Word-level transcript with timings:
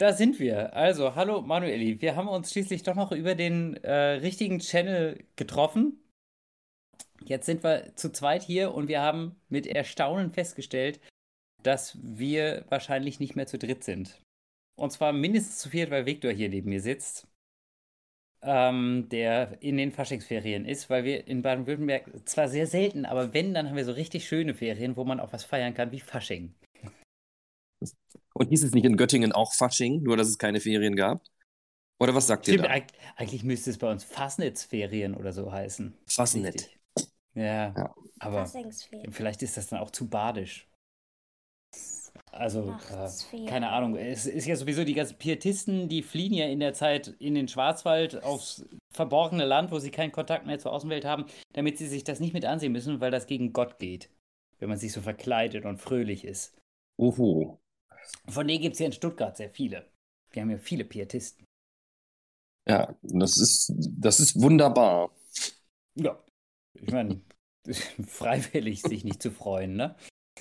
Da 0.00 0.14
sind 0.14 0.40
wir. 0.40 0.74
Also, 0.74 1.14
hallo 1.14 1.42
Manueli. 1.42 2.00
Wir 2.00 2.16
haben 2.16 2.26
uns 2.26 2.50
schließlich 2.50 2.84
doch 2.84 2.94
noch 2.94 3.12
über 3.12 3.34
den 3.34 3.76
äh, 3.84 3.92
richtigen 4.22 4.58
Channel 4.58 5.22
getroffen. 5.36 6.02
Jetzt 7.22 7.44
sind 7.44 7.62
wir 7.62 7.94
zu 7.96 8.10
zweit 8.10 8.42
hier 8.42 8.72
und 8.72 8.88
wir 8.88 9.02
haben 9.02 9.36
mit 9.50 9.66
Erstaunen 9.66 10.32
festgestellt, 10.32 11.00
dass 11.62 11.98
wir 12.00 12.64
wahrscheinlich 12.70 13.20
nicht 13.20 13.36
mehr 13.36 13.46
zu 13.46 13.58
dritt 13.58 13.84
sind. 13.84 14.22
Und 14.74 14.90
zwar 14.90 15.12
mindestens 15.12 15.58
zu 15.58 15.68
viert, 15.68 15.90
weil 15.90 16.06
Viktor 16.06 16.32
hier 16.32 16.48
neben 16.48 16.70
mir 16.70 16.80
sitzt, 16.80 17.28
ähm, 18.40 19.06
der 19.10 19.58
in 19.60 19.76
den 19.76 19.92
Faschingsferien 19.92 20.64
ist, 20.64 20.88
weil 20.88 21.04
wir 21.04 21.26
in 21.28 21.42
Baden-Württemberg 21.42 22.26
zwar 22.26 22.48
sehr 22.48 22.66
selten, 22.66 23.04
aber 23.04 23.34
wenn, 23.34 23.52
dann 23.52 23.68
haben 23.68 23.76
wir 23.76 23.84
so 23.84 23.92
richtig 23.92 24.26
schöne 24.26 24.54
Ferien, 24.54 24.96
wo 24.96 25.04
man 25.04 25.20
auch 25.20 25.34
was 25.34 25.44
feiern 25.44 25.74
kann, 25.74 25.92
wie 25.92 26.00
Fasching. 26.00 26.54
Und 28.40 28.48
hieß 28.48 28.64
es 28.64 28.72
nicht 28.72 28.86
in 28.86 28.96
Göttingen 28.96 29.32
auch 29.32 29.52
Fasching, 29.52 30.02
nur 30.02 30.16
dass 30.16 30.26
es 30.26 30.38
keine 30.38 30.60
Ferien 30.60 30.96
gab? 30.96 31.22
Oder 32.00 32.14
was 32.14 32.26
sagt 32.26 32.46
Stimmt, 32.46 32.60
ihr 32.60 32.68
da? 32.68 32.74
eig- 32.74 32.94
eigentlich 33.16 33.44
müsste 33.44 33.68
es 33.68 33.76
bei 33.76 33.90
uns 33.90 34.02
Fasnetsferien 34.02 35.14
oder 35.14 35.34
so 35.34 35.52
heißen. 35.52 35.94
Fasnet. 36.06 36.70
Ja, 37.34 37.74
Ja. 37.76 37.94
aber 38.18 38.50
vielleicht 39.10 39.42
ist 39.42 39.58
das 39.58 39.66
dann 39.66 39.80
auch 39.80 39.90
zu 39.90 40.08
badisch. 40.08 40.66
Also, 42.32 42.74
äh, 42.90 43.44
keine 43.44 43.68
Ahnung. 43.68 43.94
Es 43.96 44.24
ist 44.24 44.46
ja 44.46 44.56
sowieso 44.56 44.84
die 44.84 44.94
ganzen 44.94 45.18
Pietisten, 45.18 45.90
die 45.90 46.02
fliehen 46.02 46.32
ja 46.32 46.46
in 46.46 46.60
der 46.60 46.72
Zeit 46.72 47.08
in 47.18 47.34
den 47.34 47.46
Schwarzwald 47.46 48.22
aufs 48.22 48.64
verborgene 48.90 49.44
Land, 49.44 49.70
wo 49.70 49.78
sie 49.80 49.90
keinen 49.90 50.12
Kontakt 50.12 50.46
mehr 50.46 50.58
zur 50.58 50.72
Außenwelt 50.72 51.04
haben, 51.04 51.26
damit 51.52 51.76
sie 51.76 51.86
sich 51.88 52.04
das 52.04 52.20
nicht 52.20 52.32
mit 52.32 52.46
ansehen 52.46 52.72
müssen, 52.72 53.00
weil 53.02 53.10
das 53.10 53.26
gegen 53.26 53.52
Gott 53.52 53.78
geht. 53.78 54.08
Wenn 54.60 54.70
man 54.70 54.78
sich 54.78 54.92
so 54.92 55.02
verkleidet 55.02 55.66
und 55.66 55.76
fröhlich 55.76 56.24
ist. 56.24 56.56
Oho. 56.96 57.59
Von 58.28 58.48
denen 58.48 58.62
gibt 58.62 58.74
es 58.74 58.80
ja 58.80 58.86
in 58.86 58.92
Stuttgart 58.92 59.36
sehr 59.36 59.50
viele. 59.50 59.90
Wir 60.32 60.42
haben 60.42 60.50
ja 60.50 60.58
viele 60.58 60.84
Pietisten. 60.84 61.44
Ja, 62.68 62.94
das 63.02 63.38
ist, 63.38 63.72
das 63.76 64.20
ist 64.20 64.40
wunderbar. 64.40 65.10
Ja, 65.96 66.22
ich 66.74 66.90
meine, 66.90 67.20
freiwillig 68.06 68.82
sich 68.82 69.04
nicht 69.04 69.22
zu 69.22 69.30
freuen, 69.30 69.74
ne? 69.76 69.96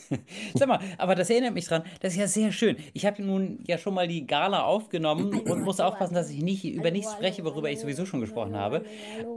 Sag 0.54 0.68
mal, 0.68 0.80
aber 0.98 1.16
das 1.16 1.30
erinnert 1.30 1.54
mich 1.54 1.66
dran, 1.66 1.84
das 2.00 2.14
ist 2.14 2.20
ja 2.20 2.28
sehr 2.28 2.52
schön. 2.52 2.78
Ich 2.94 3.06
habe 3.06 3.22
nun 3.22 3.64
ja 3.68 3.78
schon 3.78 3.94
mal 3.94 4.08
die 4.08 4.26
Gala 4.26 4.64
aufgenommen 4.64 5.42
und 5.42 5.62
muss 5.64 5.80
aufpassen, 5.80 6.14
dass 6.14 6.30
ich 6.30 6.42
nicht 6.42 6.66
über 6.66 6.92
nichts 6.92 7.12
spreche, 7.14 7.44
worüber 7.44 7.70
ich 7.70 7.80
sowieso 7.80 8.06
schon 8.06 8.22
gesprochen 8.22 8.56
habe. 8.56 8.86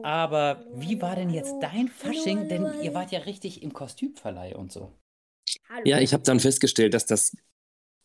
Aber 0.03 0.65
wie 0.75 1.01
war 1.01 1.17
denn 1.17 1.31
jetzt 1.31 1.55
dein 1.61 1.89
Fasching? 1.89 2.49
Denn 2.49 2.67
ihr 2.83 2.95
wart 2.95 3.13
ja 3.13 3.21
richtig 3.21 3.63
im 3.63 3.73
Kostümverleih 3.73 4.57
und 4.57 4.73
so. 4.73 4.93
Ja, 5.85 5.99
ich 5.99 6.13
habe 6.13 6.23
dann 6.23 6.41
festgestellt, 6.41 6.95
dass 6.95 7.07
das 7.07 7.37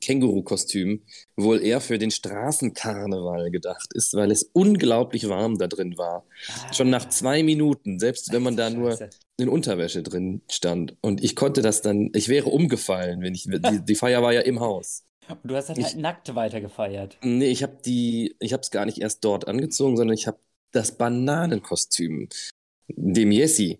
Känguru-Kostüm 0.01 1.03
wohl 1.35 1.61
eher 1.61 1.81
für 1.81 1.97
den 1.97 2.11
Straßenkarneval 2.11 3.51
gedacht 3.51 3.93
ist, 3.93 4.13
weil 4.13 4.31
es 4.31 4.43
unglaublich 4.53 5.27
warm 5.29 5.57
da 5.57 5.67
drin 5.67 5.97
war. 5.97 6.25
Schon 6.73 6.89
nach 6.89 7.09
zwei 7.09 7.43
Minuten, 7.43 7.99
selbst 7.99 8.31
wenn 8.31 8.43
man 8.43 8.55
da 8.57 8.69
nur 8.69 8.91
Scheiße. 8.91 9.09
in 9.37 9.49
Unterwäsche 9.49 10.03
drin 10.03 10.41
stand. 10.49 10.95
Und 11.01 11.23
ich 11.23 11.35
konnte 11.35 11.61
das 11.61 11.81
dann, 11.81 12.11
ich 12.13 12.27
wäre 12.27 12.49
umgefallen, 12.49 13.21
wenn 13.21 13.33
ich, 13.35 13.43
die, 13.43 13.85
die 13.85 13.95
Feier 13.95 14.21
war 14.21 14.33
ja 14.33 14.41
im 14.41 14.59
Haus. 14.59 15.03
Und 15.29 15.39
du 15.43 15.55
hast 15.55 15.69
dann 15.69 15.77
Ich- 15.77 15.85
halt 15.85 15.97
nackt 15.97 16.35
weitergefeiert. 16.35 17.17
Nee, 17.21 17.47
ich 17.49 17.63
habe 17.63 17.77
die, 17.85 18.35
ich 18.39 18.53
habe 18.53 18.61
es 18.61 18.71
gar 18.71 18.85
nicht 18.85 18.99
erst 18.99 19.23
dort 19.25 19.47
angezogen, 19.47 19.97
sondern 19.97 20.15
ich 20.15 20.27
habe 20.27 20.39
das 20.71 20.97
Bananenkostüm, 20.97 22.29
dem 22.87 23.31
Jessi 23.31 23.79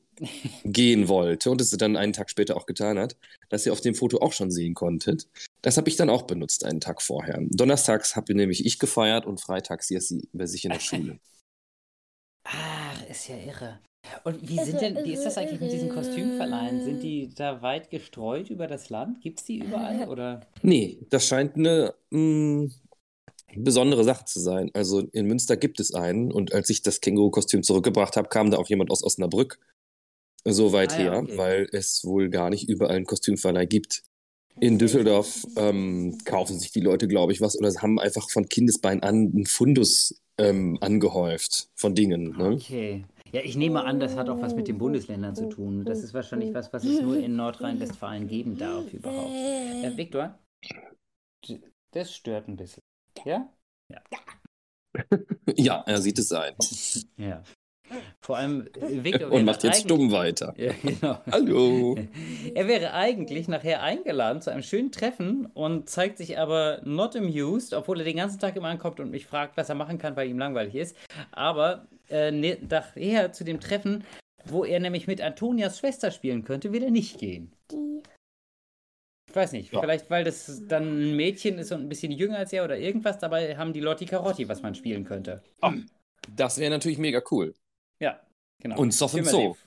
gehen 0.63 1.07
wollte 1.07 1.51
und 1.51 1.61
es 1.61 1.69
dann 1.71 1.95
einen 1.95 2.13
Tag 2.13 2.29
später 2.29 2.57
auch 2.57 2.65
getan 2.65 2.97
hat, 2.97 3.15
das 3.49 3.65
ihr 3.65 3.71
auf 3.71 3.81
dem 3.81 3.95
Foto 3.95 4.19
auch 4.19 4.33
schon 4.33 4.51
sehen 4.51 4.73
konntet. 4.73 5.27
Das 5.61 5.77
habe 5.77 5.89
ich 5.89 5.95
dann 5.95 6.09
auch 6.09 6.23
benutzt 6.23 6.65
einen 6.65 6.81
Tag 6.81 7.01
vorher. 7.01 7.39
Donnerstags 7.51 8.15
habe 8.15 8.33
nämlich 8.33 8.65
ich 8.65 8.79
gefeiert 8.79 9.25
und 9.25 9.41
freitags 9.41 9.89
Jessi 9.89 10.27
bei 10.33 10.45
sich 10.45 10.65
in 10.65 10.71
der 10.71 10.79
Schule. 10.79 11.19
Ach, 12.43 13.09
ist 13.09 13.27
ja 13.27 13.37
irre. 13.37 13.79
Und 14.23 14.47
wie 14.47 14.59
sind 14.63 14.79
denn, 14.79 15.03
wie 15.03 15.13
ist 15.13 15.25
das 15.25 15.37
eigentlich 15.37 15.59
mit 15.59 15.71
diesen 15.71 15.89
Kostümverleihen? 15.89 16.83
Sind 16.83 17.03
die 17.03 17.29
da 17.35 17.61
weit 17.61 17.89
gestreut 17.89 18.49
über 18.49 18.67
das 18.67 18.89
Land? 18.89 19.21
Gibt 19.21 19.39
es 19.39 19.45
die 19.45 19.59
überall? 19.59 20.07
Oder? 20.09 20.47
Nee, 20.61 21.05
das 21.09 21.27
scheint 21.27 21.55
eine 21.55 21.93
mh, 22.09 22.69
besondere 23.55 24.03
Sache 24.03 24.25
zu 24.25 24.39
sein. 24.39 24.69
Also 24.73 25.01
in 25.11 25.27
Münster 25.27 25.57
gibt 25.57 25.79
es 25.79 25.93
einen 25.93 26.31
und 26.31 26.53
als 26.53 26.69
ich 26.69 26.81
das 26.81 27.01
Känguru-Kostüm 27.01 27.63
zurückgebracht 27.63 28.17
habe, 28.17 28.29
kam 28.29 28.51
da 28.51 28.57
auch 28.57 28.67
jemand 28.67 28.91
aus 28.91 29.03
Osnabrück 29.03 29.59
so 30.43 30.71
weit 30.73 30.93
Ah 30.93 30.97
ja, 30.97 31.03
her, 31.03 31.19
okay. 31.19 31.37
weil 31.37 31.67
es 31.71 32.03
wohl 32.05 32.29
gar 32.29 32.49
nicht 32.49 32.69
überall 32.69 32.95
einen 32.95 33.05
Kostümverleih 33.05 33.65
gibt. 33.65 34.03
In 34.59 34.79
Düsseldorf 34.79 35.45
ähm, 35.55 36.17
kaufen 36.25 36.57
sich 36.57 36.71
die 36.71 36.79
Leute, 36.79 37.07
glaube 37.07 37.31
ich, 37.31 37.41
was 37.41 37.57
oder 37.57 37.71
haben 37.81 37.99
einfach 37.99 38.29
von 38.29 38.49
Kindesbein 38.49 39.03
an 39.03 39.31
einen 39.33 39.45
Fundus 39.45 40.19
ähm, 40.39 40.77
angehäuft 40.81 41.69
von 41.75 41.93
Dingen. 41.93 42.35
Ne? 42.37 42.53
Okay. 42.53 43.05
Ja, 43.31 43.41
ich 43.43 43.57
nehme 43.57 43.83
an, 43.83 43.99
das 43.99 44.15
hat 44.15 44.29
auch 44.29 44.41
was 44.41 44.55
mit 44.55 44.67
den 44.67 44.77
Bundesländern 44.77 45.35
zu 45.35 45.49
tun. 45.49 45.83
Das 45.83 46.01
ist 46.01 46.13
wahrscheinlich 46.13 46.53
was, 46.53 46.71
was 46.71 46.85
es 46.85 47.01
nur 47.01 47.17
in 47.17 47.35
Nordrhein-Westfalen 47.35 48.27
geben 48.27 48.57
darf 48.57 48.91
überhaupt. 48.93 49.33
Äh, 49.33 49.97
Viktor? 49.97 50.39
Das 51.91 52.13
stört 52.13 52.47
ein 52.47 52.55
bisschen. 52.55 52.81
Ja? 53.25 53.49
Ja, 55.55 55.83
er 55.85 56.01
sieht 56.01 56.17
es 56.19 56.31
ein 56.31 56.55
Ja. 57.17 57.43
Vor 58.21 58.35
allem, 58.35 58.67
äh, 58.81 59.03
Viktor 59.03 59.31
und 59.31 59.45
macht 59.45 59.63
jetzt 59.63 59.81
stumm 59.81 60.11
weiter. 60.11 60.53
Ja, 60.57 60.73
genau. 60.81 61.19
Hallo. 61.31 61.95
Er 62.55 62.67
wäre 62.67 62.93
eigentlich 62.93 63.47
nachher 63.47 63.81
eingeladen 63.81 64.41
zu 64.41 64.51
einem 64.51 64.63
schönen 64.63 64.91
Treffen 64.91 65.45
und 65.45 65.89
zeigt 65.89 66.17
sich 66.17 66.37
aber 66.37 66.81
not 66.83 67.15
amused, 67.15 67.73
obwohl 67.73 67.99
er 67.99 68.05
den 68.05 68.17
ganzen 68.17 68.39
Tag 68.39 68.55
immer 68.57 68.67
ankommt 68.67 68.99
und 68.99 69.11
mich 69.11 69.25
fragt, 69.25 69.55
was 69.55 69.69
er 69.69 69.75
machen 69.75 69.99
kann, 69.99 70.15
weil 70.17 70.29
ihm 70.29 70.39
langweilig 70.39 70.75
ist. 70.75 70.97
Aber 71.31 71.87
äh, 72.09 72.31
ne- 72.31 72.57
nachher 72.69 73.31
zu 73.31 73.45
dem 73.45 73.61
Treffen, 73.61 74.03
wo 74.45 74.65
er 74.65 74.79
nämlich 74.81 75.07
mit 75.07 75.21
Antonias 75.21 75.79
Schwester 75.79 76.11
spielen 76.11 76.43
könnte, 76.43 76.73
will 76.73 76.83
er 76.83 76.91
nicht 76.91 77.19
gehen. 77.19 77.53
Die 77.71 78.01
weiß 79.37 79.53
nicht, 79.53 79.71
Ja. 79.71 79.79
vielleicht 79.79 80.09
weil 80.09 80.23
das 80.25 80.61
dann 80.67 80.83
ein 81.11 81.15
Mädchen 81.15 81.57
ist 81.57 81.71
und 81.71 81.81
ein 81.81 81.89
bisschen 81.89 82.11
jünger 82.11 82.37
als 82.39 82.51
er 82.51 82.65
oder 82.65 82.77
irgendwas, 82.77 83.17
dabei 83.19 83.55
haben 83.57 83.71
die 83.71 83.79
Lotti 83.79 84.05
Carotti, 84.05 84.49
was 84.49 84.61
man 84.61 84.75
spielen 84.75 85.05
könnte. 85.05 85.41
Das 86.35 86.57
wäre 86.57 86.71
natürlich 86.71 86.97
mega 86.97 87.21
cool. 87.31 87.53
Ja, 87.99 88.19
genau. 88.61 88.77
Und 88.79 88.93
Soff 88.93 89.13
und 89.13 89.21
Immer 89.21 89.29
So. 89.31 89.53
die- 89.53 89.59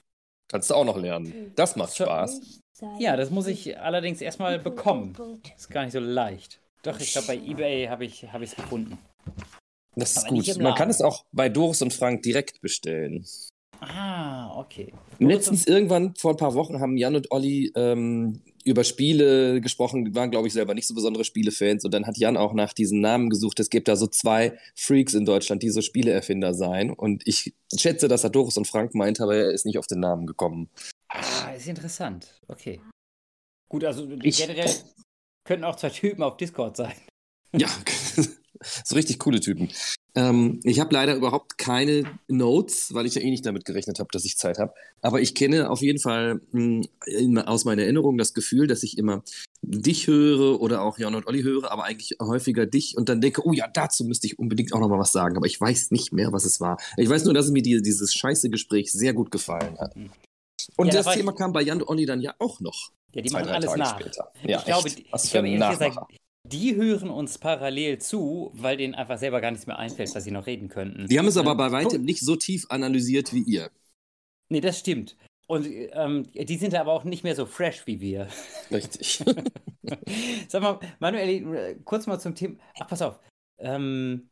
Kannst 0.48 0.68
du 0.68 0.74
auch 0.74 0.84
noch 0.84 0.96
lernen. 0.98 1.52
Das 1.54 1.76
macht 1.76 1.92
So- 1.92 2.04
Spaß. 2.04 2.60
Ja, 2.98 3.16
das 3.16 3.30
muss 3.30 3.46
ich 3.46 3.78
allerdings 3.78 4.20
erstmal 4.20 4.58
bekommen. 4.58 5.14
Ist 5.56 5.70
gar 5.70 5.84
nicht 5.84 5.92
so 5.92 6.00
leicht. 6.00 6.60
Doch, 6.82 6.98
ich 6.98 7.12
glaube, 7.12 7.28
bei 7.28 7.36
eBay 7.36 7.86
habe 7.86 8.04
ich 8.04 8.22
es 8.24 8.32
hab 8.32 8.40
gefunden. 8.40 8.98
Das 9.94 10.12
ist 10.16 10.18
Aber 10.26 10.28
gut. 10.36 10.58
Man 10.58 10.74
kann 10.74 10.88
es 10.90 11.00
auch 11.02 11.24
bei 11.30 11.48
Doris 11.48 11.82
und 11.82 11.92
Frank 11.92 12.22
direkt 12.22 12.60
bestellen. 12.62 13.24
Ah, 13.80 14.58
okay. 14.58 14.92
Letztens 15.18 15.66
irgendwann 15.66 16.14
vor 16.14 16.32
ein 16.32 16.36
paar 16.36 16.54
Wochen 16.54 16.80
haben 16.80 16.96
Jan 16.96 17.16
und 17.16 17.30
Olli 17.32 17.72
ähm, 17.74 18.40
über 18.64 18.84
Spiele 18.84 19.60
gesprochen, 19.60 20.04
die 20.04 20.14
waren, 20.14 20.30
glaube 20.30 20.46
ich, 20.48 20.52
selber 20.52 20.74
nicht 20.74 20.86
so 20.86 20.94
besondere 20.94 21.24
Spielefans. 21.24 21.84
Und 21.84 21.92
dann 21.94 22.06
hat 22.06 22.18
Jan 22.18 22.36
auch 22.36 22.52
nach 22.52 22.72
diesen 22.74 23.00
Namen 23.00 23.30
gesucht. 23.30 23.58
Es 23.58 23.70
gibt 23.70 23.88
da 23.88 23.96
so 23.96 24.06
zwei 24.06 24.58
Freaks 24.74 25.14
in 25.14 25.24
Deutschland, 25.24 25.62
die 25.62 25.70
so 25.70 25.80
Spieleerfinder 25.80 26.52
seien. 26.52 26.90
Und 26.90 27.22
ich 27.26 27.54
schätze, 27.74 28.08
dass 28.08 28.22
er 28.24 28.30
Doris 28.30 28.56
und 28.58 28.66
Frank 28.66 28.94
meint, 28.94 29.20
aber 29.20 29.34
er 29.36 29.50
ist 29.50 29.64
nicht 29.64 29.78
auf 29.78 29.86
den 29.86 30.00
Namen 30.00 30.26
gekommen. 30.26 30.68
Ah, 31.08 31.50
ist 31.56 31.66
interessant. 31.66 32.40
Okay. 32.48 32.80
Gut, 33.70 33.84
also 33.84 34.06
Ich- 34.22 34.36
generell 34.38 34.70
könnten 35.44 35.64
auch 35.64 35.76
zwei 35.76 35.90
Typen 35.90 36.22
auf 36.22 36.36
Discord 36.36 36.76
sein. 36.76 36.92
Ja, 37.56 37.68
so 38.84 38.94
richtig 38.94 39.18
coole 39.18 39.40
Typen. 39.40 39.68
Ähm, 40.16 40.58
ich 40.64 40.80
habe 40.80 40.92
leider 40.92 41.14
überhaupt 41.14 41.56
keine 41.56 42.02
Notes, 42.28 42.92
weil 42.92 43.06
ich 43.06 43.14
ja 43.14 43.22
eh 43.22 43.30
nicht 43.30 43.46
damit 43.46 43.64
gerechnet 43.64 44.00
habe, 44.00 44.08
dass 44.12 44.24
ich 44.24 44.36
Zeit 44.36 44.58
habe. 44.58 44.72
Aber 45.02 45.20
ich 45.20 45.34
kenne 45.36 45.70
auf 45.70 45.82
jeden 45.82 46.00
Fall 46.00 46.40
mh, 46.50 46.82
in, 47.06 47.38
aus 47.38 47.64
meiner 47.64 47.82
Erinnerung 47.82 48.18
das 48.18 48.34
Gefühl, 48.34 48.66
dass 48.66 48.82
ich 48.82 48.98
immer 48.98 49.22
dich 49.62 50.08
höre 50.08 50.60
oder 50.60 50.82
auch 50.82 50.98
Jan 50.98 51.14
und 51.14 51.26
Olli 51.28 51.42
höre, 51.42 51.70
aber 51.70 51.84
eigentlich 51.84 52.16
häufiger 52.20 52.66
dich 52.66 52.96
und 52.96 53.08
dann 53.08 53.20
denke, 53.20 53.46
oh 53.46 53.52
ja, 53.52 53.68
dazu 53.72 54.04
müsste 54.04 54.26
ich 54.26 54.38
unbedingt 54.38 54.72
auch 54.72 54.80
noch 54.80 54.88
mal 54.88 54.98
was 54.98 55.12
sagen. 55.12 55.36
Aber 55.36 55.46
ich 55.46 55.60
weiß 55.60 55.92
nicht 55.92 56.12
mehr, 56.12 56.32
was 56.32 56.44
es 56.44 56.60
war. 56.60 56.80
Ich 56.96 57.08
weiß 57.08 57.24
nur, 57.24 57.34
dass 57.34 57.48
mir 57.50 57.62
die, 57.62 57.80
dieses 57.80 58.12
scheiße 58.12 58.50
Gespräch 58.50 58.90
sehr 58.90 59.12
gut 59.14 59.30
gefallen 59.30 59.78
hat. 59.78 59.94
Und 60.76 60.86
Ja, 60.86 60.92
da 60.92 60.98
das 60.98 61.06
war 61.06 61.12
ich- 61.14 61.20
Thema 61.20 61.32
kam 61.32 61.52
bei 61.52 61.62
Jan 61.62 61.80
und 61.82 61.88
Olli 61.88 62.04
dann 62.06 62.20
ja 62.20 62.34
auch 62.40 62.58
noch. 62.60 62.90
Ja, 63.14 63.22
die 63.22 63.28
zwei, 63.30 63.40
machen 63.40 63.50
alles 63.52 63.66
Tage 63.66 63.78
nach. 63.78 64.00
später. 64.00 64.32
Ja, 64.46 64.58
ich 64.58 64.64
glaube, 64.64 64.88
ich 64.88 65.30
glaube 65.30 65.48
ehrlich 65.48 65.70
gesagt. 65.70 65.98
Die 66.44 66.74
hören 66.74 67.10
uns 67.10 67.38
parallel 67.38 67.98
zu, 67.98 68.50
weil 68.54 68.76
denen 68.76 68.94
einfach 68.94 69.18
selber 69.18 69.40
gar 69.40 69.50
nichts 69.50 69.66
mehr 69.66 69.78
einfällt, 69.78 70.14
was 70.14 70.24
sie 70.24 70.30
noch 70.30 70.46
reden 70.46 70.68
könnten. 70.68 71.06
Die 71.06 71.18
haben 71.18 71.26
es 71.28 71.36
aber 71.36 71.52
Ähm, 71.52 71.56
bei 71.58 71.72
weitem 71.72 71.98
guck- 71.98 72.06
nicht 72.06 72.20
so 72.20 72.36
tief 72.36 72.66
analysiert 72.70 73.32
wie 73.32 73.42
ihr. 73.42 73.70
Nee, 74.48 74.60
das 74.60 74.78
stimmt. 74.78 75.16
Und 75.46 75.66
ähm, 75.68 76.30
die 76.32 76.56
sind 76.56 76.74
aber 76.74 76.92
auch 76.92 77.04
nicht 77.04 77.24
mehr 77.24 77.34
so 77.34 77.44
fresh 77.44 77.86
wie 77.86 78.00
wir. 78.00 78.28
Richtig. 78.70 79.22
Sag 80.48 80.62
mal, 80.62 80.78
Manuel, 80.98 81.76
kurz 81.84 82.06
mal 82.06 82.18
zum 82.20 82.34
Thema. 82.34 82.56
Ach, 82.78 82.86
pass 82.88 83.02
auf. 83.02 83.18
Ähm, 83.58 84.30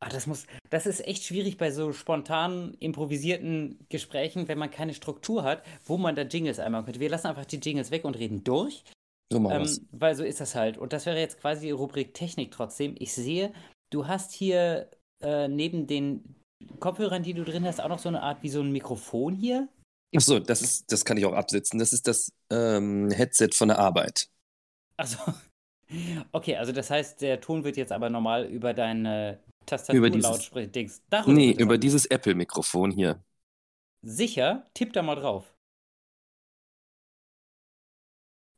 ah, 0.00 0.08
das 0.08 0.26
muss, 0.26 0.46
das 0.70 0.86
ist 0.86 1.06
echt 1.06 1.24
schwierig 1.24 1.56
bei 1.58 1.70
so 1.70 1.92
spontan 1.92 2.74
improvisierten 2.80 3.86
Gesprächen, 3.90 4.48
wenn 4.48 4.58
man 4.58 4.70
keine 4.70 4.94
Struktur 4.94 5.44
hat, 5.44 5.62
wo 5.84 5.98
man 5.98 6.16
da 6.16 6.22
Jingles 6.22 6.58
einmal 6.58 6.84
könnte. 6.84 7.00
Wir 7.00 7.10
lassen 7.10 7.26
einfach 7.28 7.44
die 7.44 7.58
Jingles 7.58 7.90
weg 7.90 8.04
und 8.04 8.16
reden 8.18 8.42
durch. 8.42 8.84
So 9.32 9.40
machen. 9.40 9.62
Ähm, 9.62 9.88
weil 9.92 10.14
so 10.14 10.24
ist 10.24 10.40
das 10.40 10.54
halt. 10.54 10.76
Und 10.76 10.92
das 10.92 11.06
wäre 11.06 11.18
jetzt 11.18 11.40
quasi 11.40 11.66
die 11.66 11.70
Rubrik 11.70 12.12
Technik 12.12 12.50
trotzdem. 12.50 12.94
Ich 12.98 13.14
sehe, 13.14 13.52
du 13.90 14.06
hast 14.06 14.32
hier 14.32 14.90
äh, 15.22 15.48
neben 15.48 15.86
den 15.86 16.34
Kopfhörern, 16.80 17.22
die 17.22 17.32
du 17.32 17.42
drin 17.42 17.64
hast, 17.64 17.80
auch 17.80 17.88
noch 17.88 17.98
so 17.98 18.10
eine 18.10 18.22
Art 18.22 18.42
wie 18.42 18.50
so 18.50 18.60
ein 18.60 18.70
Mikrofon 18.70 19.34
hier. 19.34 19.68
Achso, 20.14 20.38
das 20.38 20.60
ist, 20.60 20.92
das 20.92 21.06
kann 21.06 21.16
ich 21.16 21.24
auch 21.24 21.32
absetzen. 21.32 21.78
Das 21.78 21.94
ist 21.94 22.06
das 22.06 22.30
ähm, 22.50 23.10
Headset 23.10 23.48
von 23.54 23.68
der 23.68 23.78
Arbeit. 23.78 24.28
Also, 24.98 25.16
okay, 26.32 26.56
also 26.56 26.72
das 26.72 26.90
heißt, 26.90 27.22
der 27.22 27.40
Ton 27.40 27.64
wird 27.64 27.78
jetzt 27.78 27.92
aber 27.92 28.10
normal 28.10 28.44
über 28.44 28.74
deine 28.74 29.40
Tastatur-Lautsprecher-Dings. 29.64 31.02
Darüber 31.08 31.32
Nee, 31.32 31.52
über 31.52 31.78
dieses 31.78 32.04
Apple-Mikrofon 32.04 32.90
hier. 32.90 33.24
Sicher? 34.02 34.66
Tipp 34.74 34.92
da 34.92 35.00
mal 35.00 35.14
drauf. 35.14 35.54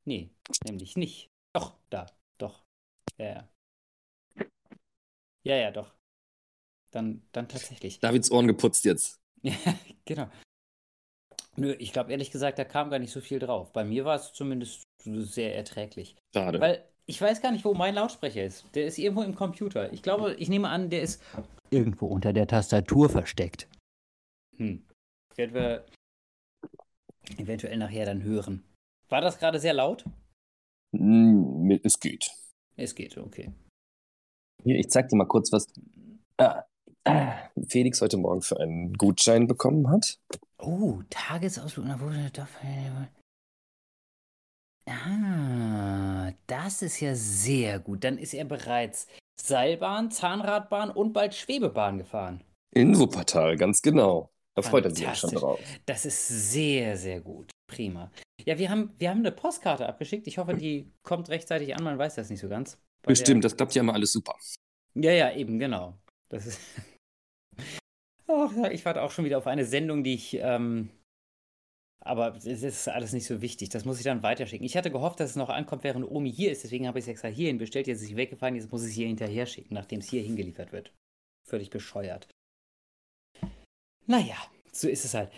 Nee, 0.07 0.34
nämlich 0.65 0.97
nicht. 0.97 1.29
Doch, 1.55 1.75
da, 1.91 2.07
doch. 2.39 2.65
Ja, 3.19 3.27
ja. 3.27 3.49
Ja, 5.45 5.57
ja, 5.57 5.71
doch. 5.71 5.95
Dann, 6.91 7.23
dann 7.33 7.49
tatsächlich. 7.49 8.01
Davids 8.01 8.31
Ohren 8.31 8.47
geputzt 8.47 8.85
jetzt. 8.85 9.21
Ja, 9.45 9.53
genau. 10.07 10.31
Nö, 11.57 11.73
ich 11.79 11.93
glaube 11.93 12.11
ehrlich 12.11 12.31
gesagt, 12.31 12.59
da 12.59 12.65
kam 12.65 12.89
gar 12.89 12.99
nicht 12.99 13.13
so 13.13 13.21
viel 13.21 13.39
drauf. 13.39 13.75
Bei 13.75 13.85
mir 13.85 14.07
war 14.07 14.17
es 14.17 14.33
zumindest 14.33 14.83
sehr 15.05 15.55
erträglich. 15.55 16.17
Schade. 16.35 16.61
Weil 16.61 16.89
ich 17.05 17.21
weiß 17.21 17.43
gar 17.43 17.53
nicht, 17.53 17.65
wo 17.67 17.75
mein 17.75 17.95
Lautsprecher 17.95 18.43
ist. 18.43 18.65
Der 18.75 18.87
ist 18.87 18.97
irgendwo 18.97 19.23
im 19.23 19.35
Computer. 19.35 19.93
Ich 19.93 20.03
glaube, 20.03 20.35
ich 20.35 20.49
nehme 20.49 20.71
an, 20.71 20.89
der 20.89 21.03
ist 21.03 21.23
irgendwo 21.71 22.07
unter 22.07 22.33
der 22.33 22.47
Tastatur 22.47 23.11
versteckt. 23.11 23.69
Hm. 24.57 24.87
Werden 25.37 25.55
wir 25.55 25.85
eventuell 27.37 27.77
nachher 27.77 28.07
dann 28.07 28.23
hören. 28.23 28.65
War 29.09 29.21
das 29.21 29.39
gerade 29.39 29.61
sehr 29.61 29.75
laut? 29.75 30.05
Mm, 30.99 31.71
Es 31.83 31.99
geht. 31.99 32.31
Es 32.77 32.95
geht, 32.95 33.17
okay. 33.19 33.53
Hier, 34.63 34.79
ich 34.79 34.89
zeig 34.89 35.09
dir 35.09 35.17
mal 35.17 35.27
kurz, 35.27 35.53
was 35.53 35.67
ah, 36.39 36.63
ah, 37.05 37.35
Felix 37.69 38.01
heute 38.01 38.17
Morgen 38.17 38.43
für 38.43 38.59
einen 38.61 38.93
Gutschein 38.95 39.47
bekommen 39.47 39.91
hat. 39.91 40.19
Oh, 40.59 41.03
Tagesausflug 41.11 41.87
nach 41.87 42.01
Wuppertal. 42.01 43.11
Ah, 44.87 46.33
das 46.47 46.83
ist 46.83 47.01
ja 47.01 47.15
sehr 47.15 47.79
gut. 47.79 48.05
Dann 48.05 48.19
ist 48.19 48.35
er 48.35 48.45
bereits 48.45 49.07
Seilbahn, 49.41 50.11
Zahnradbahn 50.11 50.91
und 50.91 51.13
bald 51.13 51.35
Schwebebahn 51.35 51.99
gefahren. 51.99 52.43
In 52.75 52.99
Wuppertal, 52.99 53.57
ganz 53.57 53.83
genau. 53.83 54.34
Da 54.57 54.63
freut 54.63 54.85
er 54.85 54.95
sich 54.95 55.15
schon 55.15 55.31
drauf. 55.31 55.61
Das 55.85 56.07
ist 56.07 56.29
sehr, 56.53 56.97
sehr 56.97 57.21
gut. 57.21 57.51
Prima. 57.67 58.11
Ja, 58.45 58.59
wir 58.59 58.71
haben, 58.71 58.95
wir 58.99 59.11
haben 59.11 59.19
eine 59.19 59.33
Postkarte 59.33 59.89
abgeschickt. 59.89 60.27
Ich 60.27 60.39
hoffe, 60.39 60.55
die 60.55 60.93
kommt 61.03 61.29
rechtzeitig 61.29 61.75
an. 61.75 61.83
Man 61.83 61.99
weiß 61.99 62.15
das 62.15 62.31
nicht 62.31 62.41
so 62.41 62.49
ganz. 62.49 62.79
Bestimmt, 63.03 63.45
das 63.45 63.57
klappt 63.57 63.75
ja 63.75 63.81
immer 63.81 63.95
alles 63.95 64.13
super. 64.13 64.37
Der, 64.95 65.15
ja, 65.15 65.29
ja, 65.29 65.37
eben, 65.37 65.59
genau. 65.59 65.99
Das 66.29 66.47
ist. 66.47 66.61
Ach, 68.27 68.57
ja, 68.57 68.71
ich 68.71 68.85
warte 68.85 69.03
auch 69.03 69.11
schon 69.11 69.25
wieder 69.25 69.39
auf 69.39 69.47
eine 69.47 69.65
Sendung, 69.65 70.05
die 70.05 70.15
ich. 70.15 70.35
Ähm, 70.35 70.91
aber 72.01 72.37
es 72.37 72.45
ist 72.45 72.87
alles 72.89 73.13
nicht 73.13 73.27
so 73.27 73.41
wichtig. 73.41 73.71
Das 73.71 73.87
muss 73.87 73.99
ich 73.99 74.05
dann 74.05 74.23
weiterschicken. 74.23 74.67
Ich 74.67 74.77
hatte 74.77 74.91
gehofft, 74.91 75.21
dass 75.21 75.31
es 75.31 75.37
noch 75.37 75.49
ankommt, 75.49 75.85
während 75.85 76.09
Omi 76.09 76.31
hier 76.31 76.53
ist. 76.53 76.63
Deswegen 76.63 76.87
habe 76.87 76.99
ich 76.99 77.07
es 77.07 77.09
extra 77.09 77.29
hierhin 77.29 77.59
bestellt. 77.59 77.87
Jetzt 77.87 78.03
ist 78.03 78.09
sie 78.09 78.17
weggefahren. 78.17 78.57
Jetzt 78.57 78.71
muss 78.71 78.83
ich 78.83 78.91
es 78.91 78.95
hier 78.95 79.07
hinterher 79.07 79.47
schicken, 79.47 79.75
nachdem 79.75 80.01
es 80.01 80.11
hier 80.11 80.23
hingeliefert 80.23 80.73
wird. 80.73 80.93
Völlig 81.49 81.71
bescheuert. 81.71 82.29
Naja, 84.07 84.37
so 84.73 84.89
ist 84.89 85.05
es 85.05 85.15
halt. 85.15 85.31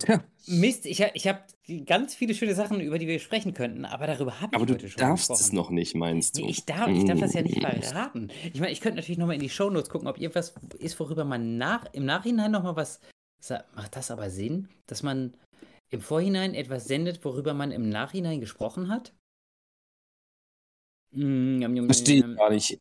Tja, 0.00 0.22
Mist, 0.46 0.86
ich, 0.86 1.00
ich 1.00 1.26
habe 1.26 1.42
ganz 1.84 2.14
viele 2.14 2.32
schöne 2.34 2.54
Sachen, 2.54 2.80
über 2.80 2.98
die 2.98 3.08
wir 3.08 3.18
sprechen 3.18 3.52
könnten, 3.52 3.84
aber 3.84 4.06
darüber 4.06 4.40
habe 4.40 4.52
ich 4.52 4.56
aber 4.56 4.66
du 4.66 4.74
heute 4.74 4.88
schon 4.88 5.00
darfst 5.00 5.28
gesprochen. 5.28 5.44
es 5.44 5.52
noch 5.52 5.70
nicht, 5.70 5.94
meinst 5.96 6.38
du? 6.38 6.42
Nee, 6.42 6.50
ich 6.50 6.64
darf, 6.64 6.88
ich 6.88 7.04
darf 7.04 7.18
das 7.18 7.34
ja 7.34 7.42
nicht 7.42 7.56
Mm. 7.56 7.62
verraten. 7.82 8.28
Ich 8.52 8.60
meine, 8.60 8.70
ich 8.72 8.80
könnte 8.80 8.96
natürlich 8.96 9.18
nochmal 9.18 9.34
in 9.34 9.40
die 9.42 9.50
Shownotes 9.50 9.90
gucken, 9.90 10.06
ob 10.06 10.18
irgendwas 10.18 10.54
ist, 10.78 10.98
worüber 11.00 11.24
man 11.24 11.58
nach, 11.58 11.92
im 11.92 12.04
Nachhinein 12.04 12.52
nochmal 12.52 12.76
was. 12.76 13.00
Sa- 13.40 13.64
Macht 13.74 13.96
das 13.96 14.10
aber 14.12 14.30
Sinn, 14.30 14.68
dass 14.86 15.02
man 15.02 15.36
im 15.90 16.00
Vorhinein 16.00 16.54
etwas 16.54 16.84
sendet, 16.86 17.24
worüber 17.24 17.52
man 17.54 17.72
im 17.72 17.88
Nachhinein 17.88 18.40
gesprochen 18.40 18.88
hat? 18.88 19.14
Mm, 21.10 21.86
Verstehe 21.86 22.18
ich 22.24 22.36
gar 22.36 22.50
nicht. 22.50 22.78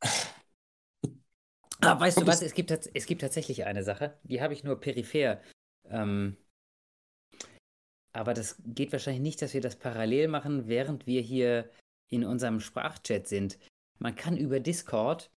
Ah, 1.81 1.99
weißt 1.99 2.17
du 2.17 2.21
Kommt 2.21 2.31
was? 2.31 2.41
Es 2.41 2.53
gibt, 2.53 2.71
es 2.71 3.05
gibt 3.05 3.21
tatsächlich 3.21 3.65
eine 3.65 3.83
Sache, 3.83 4.17
die 4.23 4.41
habe 4.41 4.53
ich 4.53 4.63
nur 4.63 4.79
peripher. 4.79 5.41
Ähm, 5.89 6.37
aber 8.13 8.33
das 8.33 8.61
geht 8.65 8.91
wahrscheinlich 8.91 9.21
nicht, 9.21 9.41
dass 9.41 9.53
wir 9.53 9.61
das 9.61 9.75
parallel 9.75 10.27
machen, 10.27 10.67
während 10.67 11.05
wir 11.05 11.21
hier 11.21 11.69
in 12.09 12.23
unserem 12.23 12.59
Sprachchat 12.59 13.27
sind. 13.27 13.59
Man 13.99 14.15
kann 14.15 14.37
über 14.37 14.59
Discord 14.59 15.29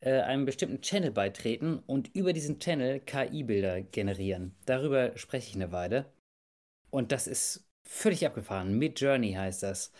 äh, 0.00 0.20
einem 0.20 0.44
bestimmten 0.44 0.80
Channel 0.80 1.12
beitreten 1.12 1.78
und 1.86 2.14
über 2.14 2.32
diesen 2.32 2.58
Channel 2.58 3.00
KI-Bilder 3.00 3.82
generieren. 3.82 4.56
Darüber 4.66 5.16
spreche 5.16 5.50
ich 5.50 5.54
eine 5.54 5.72
Weile. 5.72 6.12
Und 6.90 7.12
das 7.12 7.26
ist 7.26 7.68
völlig 7.86 8.26
abgefahren. 8.26 8.78
Mid 8.78 9.00
Journey 9.00 9.32
heißt 9.32 9.62
das. 9.62 9.92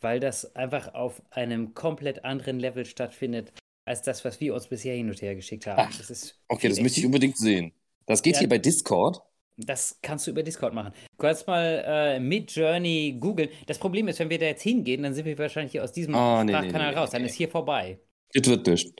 Weil 0.00 0.18
das 0.18 0.56
einfach 0.56 0.94
auf 0.94 1.22
einem 1.30 1.74
komplett 1.74 2.24
anderen 2.24 2.58
Level 2.58 2.86
stattfindet, 2.86 3.52
als 3.90 4.02
das, 4.02 4.24
was 4.24 4.40
wir 4.40 4.54
uns 4.54 4.66
bisher 4.68 4.94
hin 4.94 5.08
und 5.08 5.20
her 5.20 5.34
geschickt 5.34 5.66
haben. 5.66 5.88
Ach, 5.90 5.96
das 5.98 6.34
Okay, 6.48 6.68
das 6.68 6.80
möchte 6.80 7.00
ich 7.00 7.06
unbedingt 7.06 7.36
sehen. 7.36 7.72
Das 8.06 8.22
geht 8.22 8.34
Ja. 8.34 8.40
hier 8.40 8.48
bei 8.48 8.58
Discord. 8.58 9.20
das 9.62 9.98
kannst 10.00 10.26
du 10.26 10.30
über 10.30 10.42
Discord 10.42 10.72
machen. 10.72 10.94
Du 11.10 11.16
kannst 11.18 11.46
mal 11.46 11.84
äh, 11.86 12.18
Mid-Journey 12.20 13.18
googeln. 13.20 13.50
Das 13.66 13.78
Problem 13.78 14.08
ist, 14.08 14.18
wenn 14.18 14.30
wir 14.30 14.38
da 14.38 14.46
jetzt 14.46 14.62
hingehen, 14.62 15.02
dann 15.02 15.12
sind 15.12 15.26
wir 15.26 15.36
wahrscheinlich 15.36 15.72
hier 15.72 15.84
aus 15.84 15.92
diesem 15.92 16.14
Ah, 16.14 16.42
nee, 16.42 16.52
Sprachkanal 16.52 16.92
nee, 16.92 16.98
raus. 16.98 17.10
nee, 17.10 17.12
Dann 17.16 17.22
nee. 17.22 17.28
ist 17.28 17.34
hier 17.34 17.48
vorbei. 17.50 18.00
Das 18.32 18.46
wird 18.46 18.66
nicht. 18.66 18.94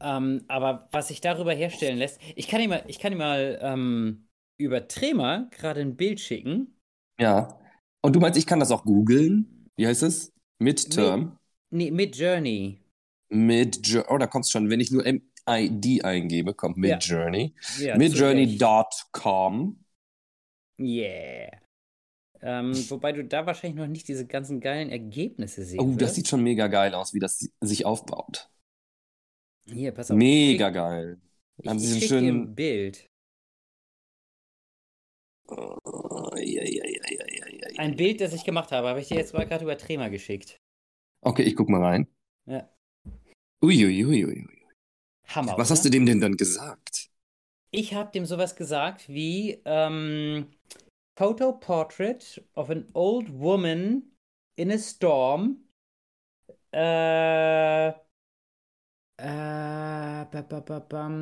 Ähm, 0.00 0.44
aber 0.48 0.88
was 0.92 1.08
sich 1.08 1.20
darüber 1.20 1.52
herstellen 1.54 1.98
lässt, 1.98 2.20
ich 2.36 2.48
kann 2.48 2.60
dir 2.60 2.68
mal, 2.68 2.84
ich 2.88 2.98
kann 2.98 3.12
dir 3.12 3.18
mal 3.18 3.58
ähm, 3.62 4.28
über 4.56 4.88
Trema 4.88 5.48
gerade 5.52 5.80
ein 5.80 5.96
Bild 5.96 6.20
schicken. 6.20 6.76
Ja. 7.20 7.60
Und 8.02 8.14
du 8.16 8.20
meinst, 8.20 8.38
ich 8.38 8.46
kann 8.46 8.60
das 8.60 8.70
auch 8.70 8.84
googeln? 8.84 9.68
Wie 9.76 9.86
heißt 9.86 10.02
es? 10.02 10.32
Midterm. 10.58 11.36
Nee, 11.70 11.90
Mid-Journey. 11.90 12.80
Mid 13.30 13.78
Oh, 14.08 14.18
da 14.18 14.26
kommt 14.26 14.44
es 14.46 14.50
schon. 14.50 14.70
Wenn 14.70 14.80
ich 14.80 14.90
nur 14.90 15.04
MID 15.04 16.04
eingebe, 16.04 16.54
kommt 16.54 16.76
Ja. 16.82 16.96
Midjourney. 16.96 17.54
Ja, 17.78 17.96
Recht. 17.96 17.98
Midjourney.com. 17.98 19.84
Yeah. 20.80 21.60
Ähm, 22.40 22.72
wobei 22.90 23.12
du 23.12 23.24
da 23.24 23.46
wahrscheinlich 23.46 23.78
noch 23.78 23.88
nicht 23.88 24.06
diese 24.08 24.26
ganzen 24.26 24.60
geilen 24.60 24.90
Ergebnisse 24.90 25.64
sehen 25.64 25.80
Oh, 25.80 25.96
das 25.96 26.14
sieht 26.14 26.28
schon 26.28 26.42
mega 26.42 26.68
geil 26.68 26.94
aus, 26.94 27.12
wie 27.14 27.18
das 27.18 27.50
sich 27.60 27.84
aufbaut. 27.84 28.48
Hier, 29.66 29.92
pass 29.92 30.10
auf. 30.10 30.16
Mega 30.16 30.68
ich 30.68 30.74
geil. 30.74 31.20
schick, 31.56 31.66
Haben 31.66 31.78
ich, 31.78 31.84
sie 31.88 31.98
ich 31.98 32.06
schönen. 32.06 32.42
ein 32.42 32.54
Bild. 32.54 33.06
Oh, 35.50 36.30
ja, 36.36 36.62
ja, 36.62 36.84
ja, 36.84 37.02
ja, 37.10 37.26
ja, 37.28 37.46
ja, 37.48 37.68
ja. 37.70 37.78
Ein 37.78 37.96
Bild, 37.96 38.20
das 38.20 38.32
ich 38.34 38.44
gemacht 38.44 38.70
habe, 38.70 38.88
habe 38.88 39.00
ich 39.00 39.08
dir 39.08 39.16
jetzt 39.16 39.32
mal 39.34 39.46
gerade 39.46 39.64
über 39.64 39.76
Trema 39.78 40.08
geschickt. 40.08 40.58
Okay, 41.22 41.42
ich 41.42 41.56
guck 41.56 41.68
mal 41.68 41.82
rein. 41.82 42.06
Ja. 42.46 42.68
Uiuiuiui. 43.62 44.46
Hammer. 45.28 45.52
Was 45.52 45.68
oder? 45.68 45.70
hast 45.70 45.84
du 45.84 45.90
dem 45.90 46.06
denn 46.06 46.20
dann 46.20 46.36
gesagt? 46.36 47.10
Ich 47.70 47.94
habe 47.94 48.10
dem 48.12 48.24
sowas 48.24 48.56
gesagt 48.56 49.08
wie 49.08 49.60
ähm, 49.64 50.50
Photo 51.18 51.52
Portrait 51.52 52.42
of 52.54 52.70
an 52.70 52.88
old 52.94 53.28
woman 53.30 54.16
in 54.56 54.70
a 54.70 54.78
storm. 54.78 55.68
Äh, 56.72 57.88
äh, 57.88 57.94
ba, 59.18 61.14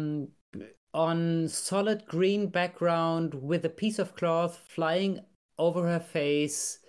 on 0.92 1.48
solid 1.48 2.06
green 2.06 2.50
background 2.50 3.34
with 3.34 3.64
a 3.64 3.68
piece 3.68 3.98
of 3.98 4.14
cloth 4.14 4.56
flying 4.56 5.20
over 5.58 5.86
her 5.86 6.00
face. 6.00 6.80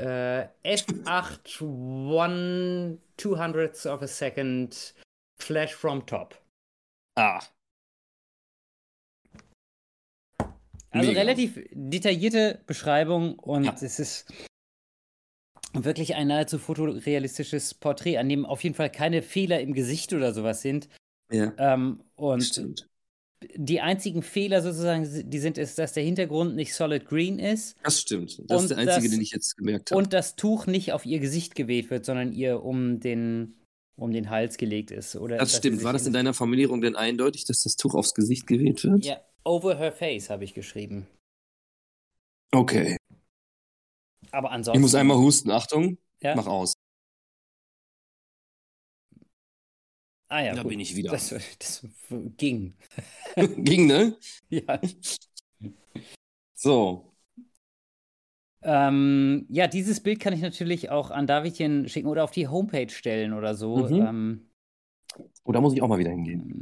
Äh, 0.00 0.48
F8 0.64 1.60
one 1.60 2.98
two 3.16 3.36
hundredths 3.36 3.86
of 3.86 4.02
a 4.02 4.06
second 4.06 4.94
flash 5.40 5.74
from 5.74 6.04
top. 6.06 6.34
Ah, 7.16 7.40
Also 10.90 11.08
Mega. 11.08 11.20
relativ 11.22 11.58
detaillierte 11.72 12.62
Beschreibung 12.66 13.36
und 13.40 13.64
Ja. 13.64 13.72
es 13.74 13.98
ist 13.98 14.32
wirklich 15.72 16.14
ein 16.14 16.28
nahezu 16.28 16.60
fotorealistisches 16.60 17.74
Porträt, 17.74 18.18
an 18.18 18.28
dem 18.28 18.46
auf 18.46 18.62
jeden 18.62 18.76
Fall 18.76 18.90
keine 18.90 19.20
Fehler 19.22 19.60
im 19.60 19.72
Gesicht 19.74 20.12
oder 20.12 20.32
sowas 20.32 20.62
sind. 20.62 20.88
ja, 21.32 21.52
Ähm, 21.58 22.04
und 22.14 22.42
stimmt. 22.42 22.88
Die 23.56 23.80
einzigen 23.80 24.22
Fehler 24.22 24.62
sozusagen, 24.62 25.08
die 25.30 25.38
sind, 25.38 25.58
ist, 25.58 25.78
dass 25.78 25.92
der 25.92 26.02
Hintergrund 26.02 26.54
nicht 26.56 26.74
solid 26.74 27.04
green 27.06 27.38
ist 27.38 27.76
Das 27.82 28.00
stimmt. 28.00 28.40
Das 28.48 28.62
ist 28.62 28.68
der 28.70 28.78
einzige, 28.78 29.02
das- 29.02 29.10
den 29.10 29.20
ich 29.20 29.30
jetzt 29.32 29.56
gemerkt 29.56 29.90
habe. 29.90 29.98
und 30.02 30.12
das 30.12 30.36
Tuch 30.36 30.66
nicht 30.66 30.92
auf 30.92 31.06
ihr 31.06 31.18
Gesicht 31.20 31.54
geweht 31.54 31.90
wird, 31.90 32.04
sondern 32.04 32.32
ihr 32.32 32.62
um 32.62 33.00
den, 33.00 33.56
um 33.96 34.12
den 34.12 34.30
Hals 34.30 34.56
gelegt 34.56 34.90
ist. 34.90 35.16
Oder 35.16 35.38
Das 35.38 35.56
stimmt. 35.56 35.82
War 35.84 35.92
das 35.92 36.02
in 36.02 36.08
in- 36.08 36.12
deiner 36.14 36.34
Formulierung 36.34 36.80
denn 36.80 36.96
eindeutig, 36.96 37.44
dass 37.44 37.62
das 37.62 37.76
Tuch 37.76 37.94
aufs 37.94 38.14
Gesicht 38.14 38.46
geweht 38.46 38.82
wird? 38.84 39.04
Ja, 39.04 39.20
over 39.44 39.76
her 39.78 39.92
face 39.92 40.30
habe 40.30 40.44
ich 40.44 40.54
geschrieben. 40.54 41.06
Okay. 42.52 42.96
Aber 44.30 44.50
ansonsten. 44.50 44.78
Ich 44.78 44.82
muss 44.82 44.94
einmal 44.94 45.18
husten. 45.18 45.50
Achtung, 45.50 45.98
Ja? 46.22 46.34
mach 46.34 46.46
aus. 46.46 46.74
Ah 50.28 50.40
ja, 50.40 50.54
Da 50.54 50.62
gut. 50.62 50.70
bin 50.70 50.80
ich 50.80 50.96
wieder. 50.96 51.10
Das, 51.10 51.28
das 51.58 51.86
ging. 52.36 52.74
Ging, 53.58 53.86
ne? 53.86 54.16
Ja. 54.48 54.80
So. 56.54 57.12
Ähm, 58.62 59.46
ja, 59.50 59.66
dieses 59.66 60.02
Bild 60.02 60.20
kann 60.20 60.32
ich 60.32 60.40
natürlich 60.40 60.90
auch 60.90 61.10
an 61.10 61.26
Davidchen 61.26 61.88
schicken 61.88 62.08
oder 62.08 62.24
auf 62.24 62.30
die 62.30 62.48
Homepage 62.48 62.88
stellen 62.88 63.34
oder 63.34 63.54
so. 63.54 63.88
Mhm. 63.88 64.00
Ähm, 64.06 64.50
Oh, 65.44 65.52
da 65.52 65.60
muss 65.60 65.74
ich 65.74 65.82
auch 65.82 65.88
mal 65.88 65.98
wieder 65.98 66.10
hingehen. 66.10 66.60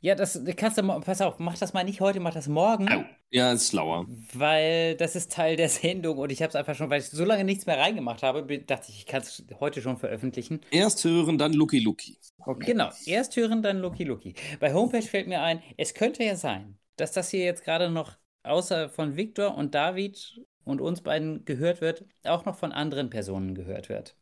ja, 0.00 0.14
das 0.14 0.40
kannst 0.56 0.78
du 0.78 0.82
pass 1.00 1.20
auf, 1.20 1.38
mach 1.38 1.56
das 1.58 1.72
mal 1.72 1.84
nicht 1.84 2.00
heute, 2.00 2.18
mach 2.18 2.34
das 2.34 2.48
morgen, 2.48 2.88
Au. 2.88 3.04
Ja, 3.34 3.52
ist 3.52 3.70
schlauer. 3.70 4.06
weil 4.32 4.94
das 4.94 5.16
ist 5.16 5.32
Teil 5.32 5.56
der 5.56 5.68
Sendung 5.68 6.18
und 6.18 6.30
ich 6.30 6.40
habe 6.40 6.50
es 6.50 6.54
einfach 6.54 6.76
schon, 6.76 6.88
weil 6.88 7.00
ich 7.00 7.06
so 7.06 7.24
lange 7.24 7.42
nichts 7.42 7.66
mehr 7.66 7.76
reingemacht 7.76 8.22
habe, 8.22 8.60
dachte 8.60 8.90
ich, 8.90 8.98
ich 8.98 9.06
kann 9.06 9.22
es 9.22 9.42
heute 9.58 9.82
schon 9.82 9.96
veröffentlichen. 9.96 10.60
Erst 10.70 11.02
hören, 11.02 11.36
dann 11.36 11.52
Lucky 11.52 11.80
Lucky. 11.80 12.16
Genau, 12.60 12.92
erst 13.06 13.34
hören, 13.34 13.60
dann 13.60 13.80
Lucky 13.80 14.04
Lucky. 14.04 14.34
Bei 14.60 14.72
Homepage 14.72 15.02
fällt 15.02 15.26
mir 15.26 15.42
ein, 15.42 15.60
es 15.76 15.94
könnte 15.94 16.22
ja 16.22 16.36
sein, 16.36 16.78
dass 16.94 17.10
das 17.10 17.30
hier 17.30 17.44
jetzt 17.44 17.64
gerade 17.64 17.90
noch 17.90 18.16
außer 18.44 18.88
von 18.88 19.16
Viktor 19.16 19.56
und 19.56 19.74
David 19.74 20.40
und 20.62 20.80
uns 20.80 21.00
beiden 21.00 21.44
gehört 21.44 21.80
wird, 21.80 22.04
auch 22.22 22.44
noch 22.44 22.56
von 22.56 22.70
anderen 22.70 23.10
Personen 23.10 23.56
gehört 23.56 23.88
wird. 23.88 24.16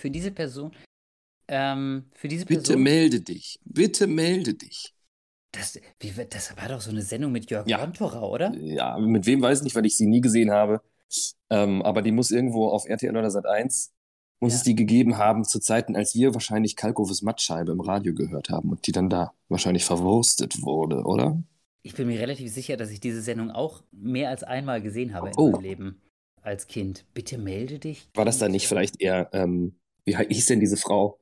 Für 0.00 0.10
diese 0.10 0.30
Person, 0.30 0.74
ähm, 1.48 2.10
für 2.14 2.28
diese 2.28 2.46
Bitte 2.46 2.62
Person, 2.62 2.82
melde 2.82 3.20
dich. 3.20 3.58
Bitte 3.64 4.06
melde 4.06 4.54
dich. 4.54 4.93
Das, 5.56 5.80
wie, 6.00 6.12
das 6.28 6.56
war 6.56 6.68
doch 6.68 6.80
so 6.80 6.90
eine 6.90 7.02
Sendung 7.02 7.32
mit 7.32 7.50
Jörg 7.50 7.66
Ja. 7.66 7.86
Oder? 8.22 8.54
Ja, 8.56 8.98
mit 8.98 9.26
wem 9.26 9.42
weiß 9.42 9.58
ich 9.58 9.64
nicht, 9.64 9.76
weil 9.76 9.86
ich 9.86 9.96
sie 9.96 10.06
nie 10.06 10.20
gesehen 10.20 10.50
habe. 10.50 10.80
Ähm, 11.50 11.82
aber 11.82 12.02
die 12.02 12.12
muss 12.12 12.30
irgendwo 12.30 12.68
auf 12.68 12.86
RTL 12.86 13.16
oder 13.16 13.30
Sat 13.30 13.46
1 13.46 13.92
muss 14.40 14.52
Ja. 14.52 14.56
es 14.58 14.62
die 14.64 14.74
gegeben 14.74 15.16
haben 15.16 15.44
zu 15.44 15.60
Zeiten, 15.60 15.96
als 15.96 16.14
wir 16.14 16.34
wahrscheinlich 16.34 16.76
Kalkofes 16.76 17.22
Mattscheibe 17.22 17.72
im 17.72 17.80
Radio 17.80 18.14
gehört 18.14 18.50
haben 18.50 18.70
und 18.70 18.86
die 18.86 18.92
dann 18.92 19.08
da 19.08 19.32
wahrscheinlich 19.48 19.84
verwurstet 19.84 20.62
wurde, 20.62 21.02
oder? 21.04 21.40
Ich 21.82 21.94
bin 21.94 22.08
mir 22.08 22.18
relativ 22.18 22.52
sicher, 22.52 22.76
dass 22.76 22.90
ich 22.90 22.98
diese 23.00 23.20
Sendung 23.22 23.50
auch 23.50 23.82
mehr 23.92 24.30
als 24.30 24.42
einmal 24.42 24.82
gesehen 24.82 25.14
habe 25.14 25.28
in 25.28 25.34
Oh. 25.36 25.50
meinem 25.50 25.62
Leben 25.62 26.02
als 26.42 26.66
Kind. 26.66 27.04
Bitte 27.14 27.38
melde 27.38 27.78
dich. 27.78 28.08
War 28.14 28.24
das 28.24 28.38
dann 28.38 28.52
nicht 28.52 28.66
vielleicht 28.66 29.00
eher, 29.00 29.28
ähm, 29.32 29.76
wie 30.04 30.16
hieß 30.16 30.46
denn 30.46 30.60
diese 30.60 30.76
Frau? 30.76 31.18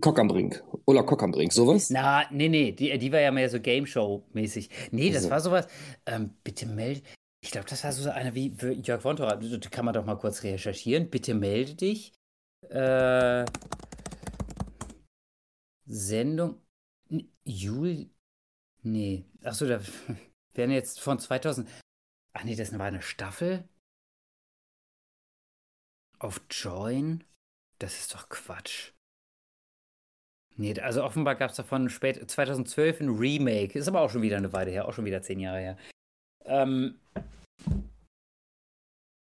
Kock 0.00 0.18
am 0.18 0.28
Brink. 0.28 0.62
Ulla 0.84 1.02
Kock 1.02 1.22
am 1.22 1.32
Brink, 1.32 1.52
sowas? 1.52 1.88
Na, 1.90 2.28
nee, 2.30 2.48
nee, 2.48 2.72
die, 2.72 2.96
die 2.98 3.12
war 3.12 3.20
ja 3.20 3.30
mehr 3.30 3.48
so 3.48 3.60
Game 3.60 3.86
Show-mäßig. 3.86 4.68
Nee, 4.92 5.10
das 5.10 5.24
Also. 5.24 5.30
war 5.30 5.40
sowas. 5.40 5.68
Ähm, 6.04 6.36
bitte 6.44 6.66
melde. 6.66 7.02
Ich 7.42 7.50
glaube, 7.50 7.66
das 7.68 7.82
war 7.84 7.92
so 7.92 8.10
einer 8.10 8.34
wie 8.34 8.48
Jörg 8.82 9.04
Wontora. 9.04 9.36
Kann 9.70 9.84
man 9.84 9.94
doch 9.94 10.04
mal 10.04 10.16
kurz 10.18 10.42
recherchieren. 10.42 11.08
Bitte 11.08 11.34
melde 11.34 11.74
dich. 11.74 12.12
Äh, 12.68 13.46
Sendung. 15.86 16.60
Juli. 17.44 18.10
Nee. 18.82 19.24
Achso, 19.44 19.66
da 19.66 19.80
werden 20.54 20.70
jetzt 20.72 21.00
von 21.00 21.18
2000. 21.18 21.68
Ach 22.34 22.44
nee, 22.44 22.54
das 22.56 22.76
war 22.78 22.86
eine 22.86 23.00
Staffel. 23.00 23.66
Auf 26.18 26.42
Join. 26.50 27.24
Das 27.78 27.98
ist 27.98 28.14
doch 28.14 28.28
Quatsch. 28.28 28.92
Nee, 30.56 30.78
also 30.80 31.04
offenbar 31.04 31.34
gab 31.34 31.50
es 31.50 31.56
davon 31.56 31.88
spät 31.90 32.30
2012 32.30 33.00
ein 33.00 33.08
Remake. 33.10 33.78
Ist 33.78 33.88
aber 33.88 34.00
auch 34.00 34.10
schon 34.10 34.22
wieder 34.22 34.36
eine 34.36 34.52
Weile 34.52 34.70
her, 34.70 34.88
auch 34.88 34.92
schon 34.92 35.04
wieder 35.04 35.22
zehn 35.22 35.40
Jahre 35.40 35.60
her. 35.60 35.76
Ähm, 36.46 36.94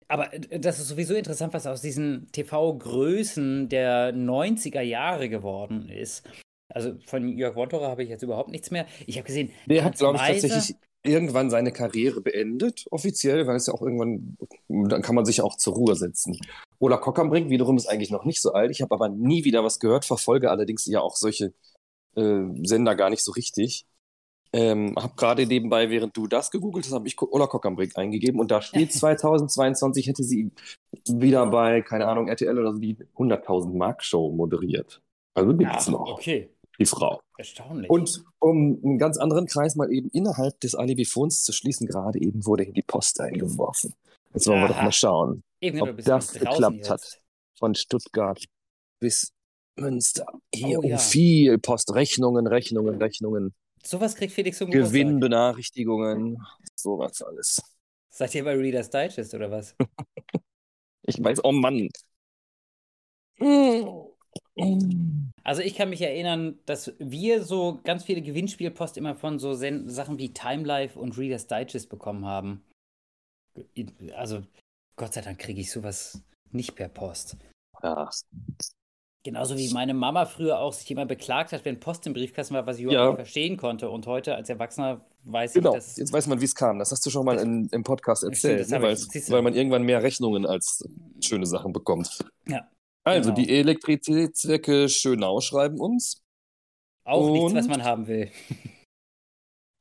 aber 0.08 0.34
äh, 0.34 0.60
das 0.60 0.80
ist 0.80 0.90
sowieso 0.90 1.16
interessant, 1.16 1.54
was 1.54 1.66
aus 1.66 1.82
diesen 1.82 2.32
TV-Größen 2.32 3.70
der 3.70 4.14
90er 4.14 4.82
Jahre 4.82 5.30
geworden 5.30 5.90
ist. 5.90 6.30
Also 6.72 6.98
von 7.06 7.28
Jörg 7.38 7.56
Wontora 7.56 7.88
habe 7.90 8.04
ich 8.04 8.10
jetzt 8.10 8.24
überhaupt 8.24 8.50
nichts 8.50 8.72
mehr. 8.72 8.86
Ich 9.06 9.18
habe 9.18 9.26
gesehen, 9.26 9.52
Der 9.66 9.84
hat, 9.84 9.98
glaube 9.98 10.18
ich, 10.18 10.24
tatsächlich 10.24 10.76
irgendwann 11.04 11.50
seine 11.50 11.72
Karriere 11.72 12.22
beendet, 12.22 12.86
offiziell, 12.90 13.46
weil 13.46 13.58
es 13.58 13.68
ja 13.68 13.74
auch 13.74 13.82
irgendwann, 13.82 14.38
dann 14.68 15.02
kann 15.02 15.16
man 15.16 15.26
sich 15.26 15.42
auch 15.42 15.58
zur 15.58 15.76
Ruhe 15.76 15.96
setzen. 15.96 16.38
Ola 16.80 16.98
Kock 16.98 17.20
am 17.20 17.30
Brink 17.30 17.50
wiederum 17.50 17.78
ist 17.78 17.88
eigentlich 17.88 18.12
noch 18.12 18.26
nicht 18.26 18.42
so 18.42 18.54
alt. 18.54 18.72
Ich 18.72 18.82
habe 18.82 18.94
aber 18.94 19.10
nie 19.10 19.44
wieder 19.44 19.64
was 19.64 19.80
gehört, 19.80 20.06
verfolge 20.06 20.50
allerdings 20.50 20.86
ja 20.86 21.02
auch 21.02 21.16
solche 21.16 21.54
äh, 22.16 22.42
Sender 22.64 22.96
gar 22.96 23.10
nicht 23.10 23.24
so 23.24 23.32
richtig. 23.34 23.86
Ähm, 24.56 24.94
habe 24.96 25.16
gerade 25.16 25.48
nebenbei, 25.48 25.90
während 25.90 26.16
du 26.16 26.28
das 26.28 26.52
gegoogelt 26.52 26.86
hast, 26.86 26.94
habe 26.94 27.08
ich 27.08 27.20
Ola 27.20 27.48
Kock 27.48 27.66
am 27.66 27.76
Brink 27.76 27.98
eingegeben 27.98 28.40
und 28.40 28.52
da 28.52 28.62
steht 28.62 28.94
2022 28.94 30.08
hätte 30.08 30.24
sie 30.24 30.52
wieder 31.08 31.48
bei, 31.48 31.82
keine 31.82 32.08
Ahnung, 32.08 32.28
RTL 32.28 32.58
oder 32.58 32.74
so 32.74 32.80
die 32.80 32.96
100.000 33.16 33.76
Mark 33.76 34.04
Show 34.04 34.32
moderiert. 34.32 35.02
Also 35.34 35.56
gibt's 35.58 35.88
Ach, 35.88 35.92
noch, 35.92 36.12
okay, 36.12 36.53
die 36.80 36.86
Frau. 36.86 37.22
erstaunlich. 37.38 37.90
Und 37.90 38.24
um 38.40 38.80
einen 38.84 38.98
ganz 38.98 39.18
anderen 39.18 39.46
Kreis 39.48 39.76
mal 39.76 39.92
eben 39.92 40.10
innerhalb 40.10 40.60
des 40.60 40.76
Alibifons 40.76 41.44
zu 41.44 41.52
schließen, 41.54 41.88
gerade 41.88 42.20
eben 42.20 42.46
wurde 42.46 42.64
hier 42.64 42.74
die 42.74 42.82
Post 42.82 43.20
eingeworfen. 43.22 43.94
Jetzt 44.34 44.48
wollen 44.48 44.62
wir 44.62 44.68
doch 44.70 44.82
mal 44.82 44.92
schauen, 44.92 45.44
Eben, 45.62 45.82
ob 45.82 45.98
das 46.04 46.34
geklappt 46.34 46.78
jetzt. 46.78 46.90
hat. 46.90 47.20
Von 47.60 47.76
Stuttgart 47.76 48.44
bis 49.00 49.32
Münster. 49.76 50.26
Hier 50.54 50.80
Oh, 50.80 50.82
um 50.84 50.90
ja. 50.90 50.98
viel 50.98 51.58
Post. 51.60 51.94
Rechnungen, 51.94 52.48
Rechnungen, 52.48 52.96
Rechnungen. 53.02 53.54
Sowas 53.84 54.16
kriegt 54.16 54.34
Felix 54.34 54.58
zum 54.58 54.72
Geburtstag. 54.72 54.94
Gewinnbenachrichtigungen. 54.94 56.38
Sowas 56.76 57.22
alles. 57.22 57.62
Seid 58.10 58.34
ihr 58.36 58.44
bei 58.44 58.56
Reader's 58.56 58.90
Digest 58.90 59.34
oder 59.34 59.52
was? 59.52 59.76
Ich 61.06 61.22
weiß, 61.22 61.44
oh 61.44 61.52
Mann. 61.52 61.90
Also 65.44 65.62
ich 65.62 65.76
kann 65.76 65.90
mich 65.90 66.02
erinnern, 66.02 66.60
dass 66.66 66.94
wir 67.00 67.44
so 67.44 67.80
ganz 67.84 68.04
viele 68.04 68.22
Gewinnspielpost 68.22 68.98
immer 68.98 69.16
von 69.16 69.40
so 69.40 69.54
Sen 69.54 69.90
Sachen 69.90 70.18
wie 70.20 70.32
Time 70.34 70.64
Life 70.64 70.98
und 71.00 71.18
Reader's 71.18 71.48
Digest 71.48 71.90
bekommen 71.90 72.26
haben. 72.26 72.64
Also 74.16 74.44
Gott 74.96 75.14
sei 75.14 75.22
Dank 75.22 75.40
kriege 75.40 75.60
ich 75.62 75.72
sowas 75.72 76.22
nicht 76.52 76.76
per 76.76 76.88
Post. 76.90 77.38
Ja, 77.82 78.10
Genauso 79.26 79.58
wie 79.58 79.72
meine 79.74 79.94
Mama 79.94 80.26
früher 80.26 80.60
auch 80.60 80.74
sich 80.74 80.92
immer 80.92 81.06
beklagt 81.06 81.54
hat, 81.54 81.64
wenn 81.64 81.80
Post 81.80 82.06
im 82.08 82.14
Briefkasten 82.14 82.56
war, 82.56 82.66
was 82.68 82.78
ich 82.78 82.84
überhaupt 82.84 83.00
Ja. 83.00 83.08
nicht 83.08 83.16
verstehen 83.16 83.56
konnte. 83.58 83.90
Und 83.90 84.06
heute 84.06 84.36
als 84.36 84.50
Erwachsener 84.50 85.00
weiß 85.24 85.54
genau. 85.54 85.70
ich, 85.72 85.76
dass 85.78 85.96
Jetzt 85.98 86.12
weiß 86.12 86.28
man, 86.28 86.42
wie 86.42 86.46
es 86.46 86.54
kam. 86.54 86.78
Das 86.78 86.92
hast 86.92 87.06
du 87.06 87.10
schon 87.10 87.26
mal 87.26 87.36
Das- 87.36 87.44
in, 87.46 87.70
im 87.72 87.84
Podcast 87.84 88.20
Stimmt, 88.22 88.34
erzählt, 88.36 88.60
das 88.60 88.70
ne? 88.70 88.82
weil, 88.82 88.98
weil 88.98 89.42
man 89.42 89.54
irgendwann 89.54 89.84
mehr 89.84 90.04
Rechnungen 90.04 90.46
als 90.46 90.84
schöne 91.22 91.46
Sachen 91.46 91.72
bekommt. 91.72 92.20
Ja, 92.48 92.68
Also, 93.06 93.34
genau. 93.34 93.42
die 93.46 93.50
Elektrizitätswerke 93.58 94.88
Schönau 94.90 95.42
schreiben 95.42 95.80
uns. 95.80 96.24
auch 97.06 97.30
nichts, 97.32 97.54
was 97.54 97.66
Und- 97.66 97.72
man 97.72 97.84
haben 97.84 98.08
will. 98.08 98.32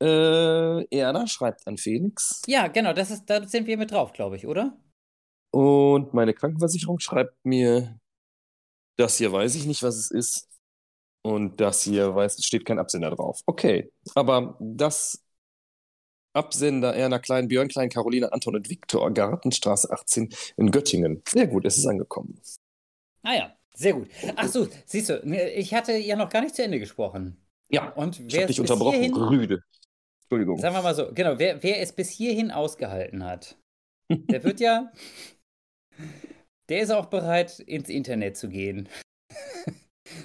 Äh, 0.01 0.85
Erna 0.97 1.27
schreibt 1.27 1.65
an 1.65 1.77
Felix. 1.77 2.41
Ja, 2.47 2.67
genau, 2.67 2.91
das 2.93 3.11
ist, 3.11 3.25
da 3.29 3.45
sind 3.47 3.67
wir 3.67 3.77
mit 3.77 3.91
drauf, 3.91 4.11
glaube 4.11 4.35
ich, 4.35 4.45
oder? 4.45 4.77
Und 5.53 6.13
meine 6.13 6.33
Krankenversicherung 6.33 6.99
schreibt 6.99 7.37
mir, 7.45 7.97
das 8.97 9.17
hier 9.17 9.31
weiß 9.31 9.55
ich 9.55 9.65
nicht, 9.65 9.81
was 9.83 9.95
es 9.95 10.11
ist. 10.11 10.49
Und 11.25 11.61
das 11.61 11.83
hier 11.83 12.13
weiß, 12.13 12.37
es 12.37 12.45
steht 12.45 12.65
kein 12.65 12.79
Absender 12.79 13.11
drauf. 13.11 13.39
Okay, 13.45 13.89
aber 14.13 14.57
das 14.59 15.23
Absender 16.35 16.93
Erna 16.95 17.19
Klein, 17.19 17.47
Björn 17.47 17.69
Klein, 17.69 17.89
Caroline, 17.89 18.33
Anton 18.33 18.55
und 18.55 18.69
Viktor, 18.69 19.09
Gartenstraße 19.11 19.89
18 19.91 20.33
in 20.57 20.71
Göttingen. 20.71 21.21
Sehr 21.29 21.47
gut, 21.47 21.63
es 21.65 21.77
ist 21.77 21.85
angekommen. 21.85 22.41
Ah 23.23 23.33
ja, 23.35 23.57
sehr 23.73 23.93
gut. 23.93 24.09
Ach 24.35 24.47
so, 24.47 24.67
siehst 24.85 25.09
du, 25.09 25.21
ich 25.55 25.73
hatte 25.73 25.93
ja 25.93 26.15
noch 26.15 26.29
gar 26.29 26.41
nicht 26.41 26.55
zu 26.55 26.63
Ende 26.63 26.79
gesprochen. 26.79 27.37
Ja, 27.69 27.89
Und 27.93 28.19
ich 28.19 28.33
wer 28.33 28.41
habe 28.43 28.51
es 28.51 28.57
dich 28.57 28.61
bis 28.61 28.71
unterbrochen. 28.71 28.99
hierhin, 28.99 29.13
Rüde. 29.15 29.59
Entschuldigung. 30.23 30.57
sagen 30.59 30.75
wir 30.75 30.81
mal 30.81 30.95
so, 30.95 31.11
genau, 31.13 31.39
wer, 31.39 31.61
wer 31.63 31.79
es 31.81 31.93
bis 31.93 32.09
hierhin 32.09 32.51
ausgehalten 32.51 33.23
hat, 33.23 33.57
der 34.09 34.43
wird 34.43 34.59
ja, 34.59 34.91
der 36.69 36.81
ist 36.81 36.91
auch 36.91 37.07
bereit, 37.07 37.59
ins 37.59 37.89
Internet 37.89 38.37
zu 38.37 38.49
gehen. 38.49 38.89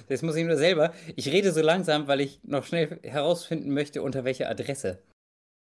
Das 0.07 0.21
muss 0.21 0.35
ich 0.35 0.45
nur 0.45 0.57
selber. 0.57 0.93
Ich 1.15 1.29
rede 1.29 1.51
so 1.51 1.61
langsam, 1.61 2.07
weil 2.07 2.19
ich 2.19 2.43
noch 2.43 2.65
schnell 2.65 2.99
herausfinden 3.01 3.71
möchte, 3.73 4.03
unter 4.03 4.23
welcher 4.23 4.49
Adresse. 4.49 5.01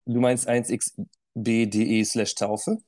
Du 0.07 0.21
meinst 0.21 0.49
1xb.de 0.49 2.05
slash 2.05 2.35
Taufe? 2.35 2.79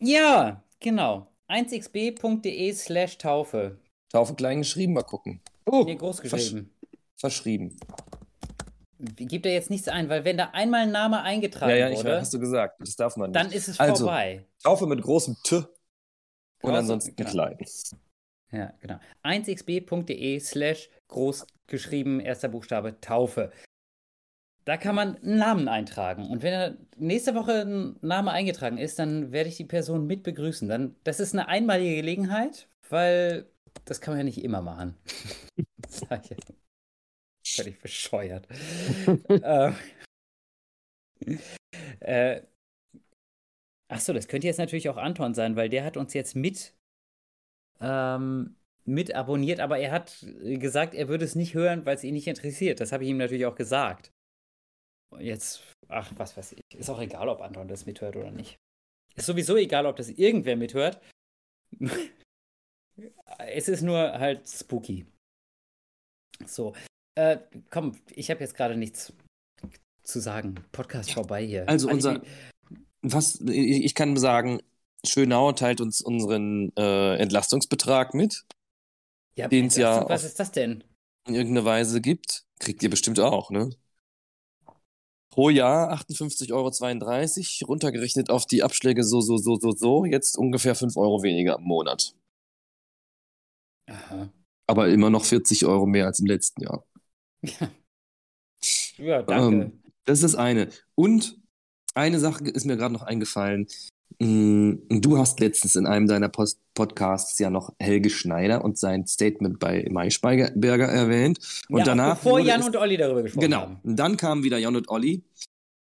Ja, 0.00 0.62
genau. 0.78 1.31
1xb.de 1.50 2.72
slash 2.72 3.18
Taufe. 3.18 3.78
Taufe 4.10 4.34
klein 4.34 4.58
geschrieben, 4.58 4.92
mal 4.94 5.02
gucken. 5.02 5.40
Oh, 5.66 5.84
Nee, 5.84 5.96
groß 5.96 6.20
versch 6.20 6.32
geschrieben. 6.32 6.74
verschrieben. 7.16 7.76
Gibt 8.98 9.44
da 9.46 9.50
jetzt 9.50 9.70
nichts 9.70 9.88
ein, 9.88 10.08
weil 10.08 10.24
wenn 10.24 10.36
da 10.36 10.50
einmal 10.52 10.82
ein 10.82 10.92
Name 10.92 11.22
eingetragen 11.22 11.70
Ja, 11.70 11.76
ja, 11.76 11.90
ich 11.90 11.98
wurde, 11.98 12.10
weiß, 12.10 12.20
hast 12.20 12.34
du 12.34 12.38
gesagt. 12.38 12.76
Das 12.80 12.94
darf 12.94 13.16
man 13.16 13.30
nicht. 13.30 13.36
dann 13.36 13.50
ist 13.50 13.68
es 13.68 13.80
Also, 13.80 14.04
vorbei. 14.04 14.44
Taufe 14.62 14.86
mit 14.86 15.02
großem 15.02 15.36
T 15.42 15.64
und 16.62 16.74
ansonsten 16.74 17.16
genau. 17.16 17.30
klein. 17.30 17.58
Ja, 18.52 18.72
genau. 18.80 18.98
1xb.de 19.24 20.38
slash 20.40 20.88
groß 21.08 21.46
geschrieben, 21.66 22.20
erster 22.20 22.48
Buchstabe, 22.48 23.00
Taufe. 23.00 23.50
Da 24.64 24.76
kann 24.76 24.94
man 24.94 25.16
einen 25.16 25.38
Namen 25.38 25.68
eintragen. 25.68 26.28
Und 26.28 26.42
wenn 26.42 26.76
nächste 26.96 27.34
Woche 27.34 27.62
ein 27.62 27.96
Name 28.00 28.30
eingetragen 28.30 28.78
ist, 28.78 28.98
dann 28.98 29.32
werde 29.32 29.48
ich 29.48 29.56
die 29.56 29.64
Person 29.64 30.06
mit 30.06 30.22
begrüßen. 30.22 30.68
Dann, 30.68 30.94
das 31.04 31.18
ist 31.20 31.34
eine 31.34 31.48
einmalige 31.48 31.96
Gelegenheit, 31.96 32.68
weil 32.88 33.46
das 33.84 34.00
kann 34.00 34.12
man 34.12 34.20
ja 34.20 34.24
nicht 34.24 34.42
immer 34.42 34.62
machen. 34.62 34.96
Sag 35.88 36.30
ich 36.30 36.38
Völlig 37.44 37.80
bescheuert. 37.80 38.46
ähm, 39.28 39.74
äh, 42.00 42.42
Achso, 43.92 44.14
das 44.14 44.26
könnte 44.26 44.46
jetzt 44.46 44.58
natürlich 44.58 44.88
auch 44.88 44.96
Anton 44.96 45.34
sein, 45.34 45.54
weil 45.54 45.68
der 45.68 45.84
hat 45.84 45.98
uns 45.98 46.14
jetzt 46.14 46.34
mit, 46.34 46.74
ähm, 47.78 48.56
mit 48.84 49.14
abonniert, 49.14 49.60
aber 49.60 49.78
er 49.78 49.92
hat 49.92 50.24
gesagt, 50.42 50.94
er 50.94 51.08
würde 51.08 51.26
es 51.26 51.34
nicht 51.34 51.52
hören, 51.52 51.84
weil 51.84 51.96
es 51.96 52.04
ihn 52.04 52.14
nicht 52.14 52.26
interessiert. 52.26 52.80
Das 52.80 52.90
habe 52.92 53.04
ich 53.04 53.10
ihm 53.10 53.18
natürlich 53.18 53.44
auch 53.44 53.54
gesagt. 53.54 54.11
Jetzt, 55.18 55.62
ach, 55.88 56.10
was 56.16 56.36
weiß 56.36 56.52
ich. 56.52 56.60
Ist 56.78 56.90
auch 56.90 57.00
egal, 57.00 57.28
ob 57.28 57.40
Anton 57.40 57.68
das 57.68 57.86
mithört 57.86 58.16
oder 58.16 58.30
nicht. 58.30 58.56
Ist 59.14 59.26
sowieso 59.26 59.56
egal, 59.56 59.86
ob 59.86 59.96
das 59.96 60.08
irgendwer 60.08 60.56
mithört. 60.56 61.00
es 63.38 63.68
ist 63.68 63.82
nur 63.82 63.98
halt 63.98 64.48
spooky. 64.48 65.06
So. 66.46 66.74
Äh, 67.14 67.38
komm, 67.70 67.98
ich 68.10 68.30
habe 68.30 68.40
jetzt 68.40 68.54
gerade 68.54 68.76
nichts 68.76 69.12
zu 70.02 70.20
sagen. 70.20 70.54
Podcast 70.72 71.10
ja. 71.10 71.14
vorbei 71.16 71.44
hier. 71.44 71.68
Also 71.68 71.88
unser, 71.88 72.22
was, 73.02 73.40
ich 73.40 73.94
kann 73.94 74.16
sagen, 74.16 74.60
Schönau 75.04 75.52
teilt 75.52 75.80
uns 75.80 76.00
unseren 76.00 76.72
äh, 76.76 77.16
Entlastungsbetrag 77.16 78.14
mit. 78.14 78.44
Ja, 79.34 79.48
den 79.48 79.66
es 79.66 79.76
ja. 79.76 80.08
Was 80.08 80.24
ist 80.24 80.38
das 80.38 80.52
denn? 80.52 80.84
In 81.26 81.34
irgendeiner 81.34 81.64
Weise 81.64 82.00
gibt. 82.00 82.44
Kriegt 82.58 82.82
ihr 82.82 82.90
bestimmt 82.90 83.18
auch, 83.20 83.50
ne? 83.50 83.70
Pro 85.32 85.48
Jahr 85.48 85.90
58,32 85.94 86.52
Euro, 87.62 87.68
runtergerechnet 87.68 88.28
auf 88.28 88.44
die 88.44 88.62
Abschläge 88.62 89.02
so, 89.02 89.22
so, 89.22 89.38
so, 89.38 89.56
so, 89.56 89.70
so, 89.70 90.04
jetzt 90.04 90.36
ungefähr 90.36 90.74
5 90.74 90.94
Euro 90.98 91.22
weniger 91.22 91.56
im 91.56 91.64
Monat. 91.64 92.14
Aha. 93.88 94.30
Aber 94.66 94.88
immer 94.90 95.08
noch 95.08 95.24
40 95.24 95.64
Euro 95.64 95.86
mehr 95.86 96.04
als 96.04 96.20
im 96.20 96.26
letzten 96.26 96.62
Jahr. 96.62 96.84
Ja, 97.40 97.70
ja 98.98 99.22
danke. 99.22 99.64
Ähm, 99.64 99.82
das 100.04 100.18
ist 100.18 100.34
das 100.34 100.34
eine. 100.34 100.68
Und 100.94 101.40
eine 101.94 102.20
Sache 102.20 102.44
ist 102.44 102.66
mir 102.66 102.76
gerade 102.76 102.92
noch 102.92 103.02
eingefallen. 103.02 103.68
Mm, 104.18 104.74
du 104.88 105.18
hast 105.18 105.40
letztens 105.40 105.76
in 105.76 105.86
einem 105.86 106.06
deiner 106.06 106.28
Post 106.28 106.58
Podcasts 106.74 107.38
ja 107.38 107.50
noch 107.50 107.72
Helge 107.78 108.10
Schneider 108.10 108.64
und 108.64 108.78
sein 108.78 109.06
Statement 109.06 109.58
bei 109.58 109.86
Maischberger 109.90 110.86
erwähnt. 110.88 111.38
Und 111.68 111.80
ja, 111.80 111.84
danach. 111.84 112.16
Bevor 112.16 112.40
Jan 112.40 112.62
und 112.62 112.76
Olli 112.76 112.96
darüber 112.96 113.22
gesprochen 113.22 113.42
genau, 113.42 113.60
haben. 113.60 113.80
Genau. 113.82 113.96
Dann 113.96 114.16
kamen 114.16 114.44
wieder 114.44 114.58
Jan 114.58 114.76
und 114.76 114.88
Olli, 114.88 115.22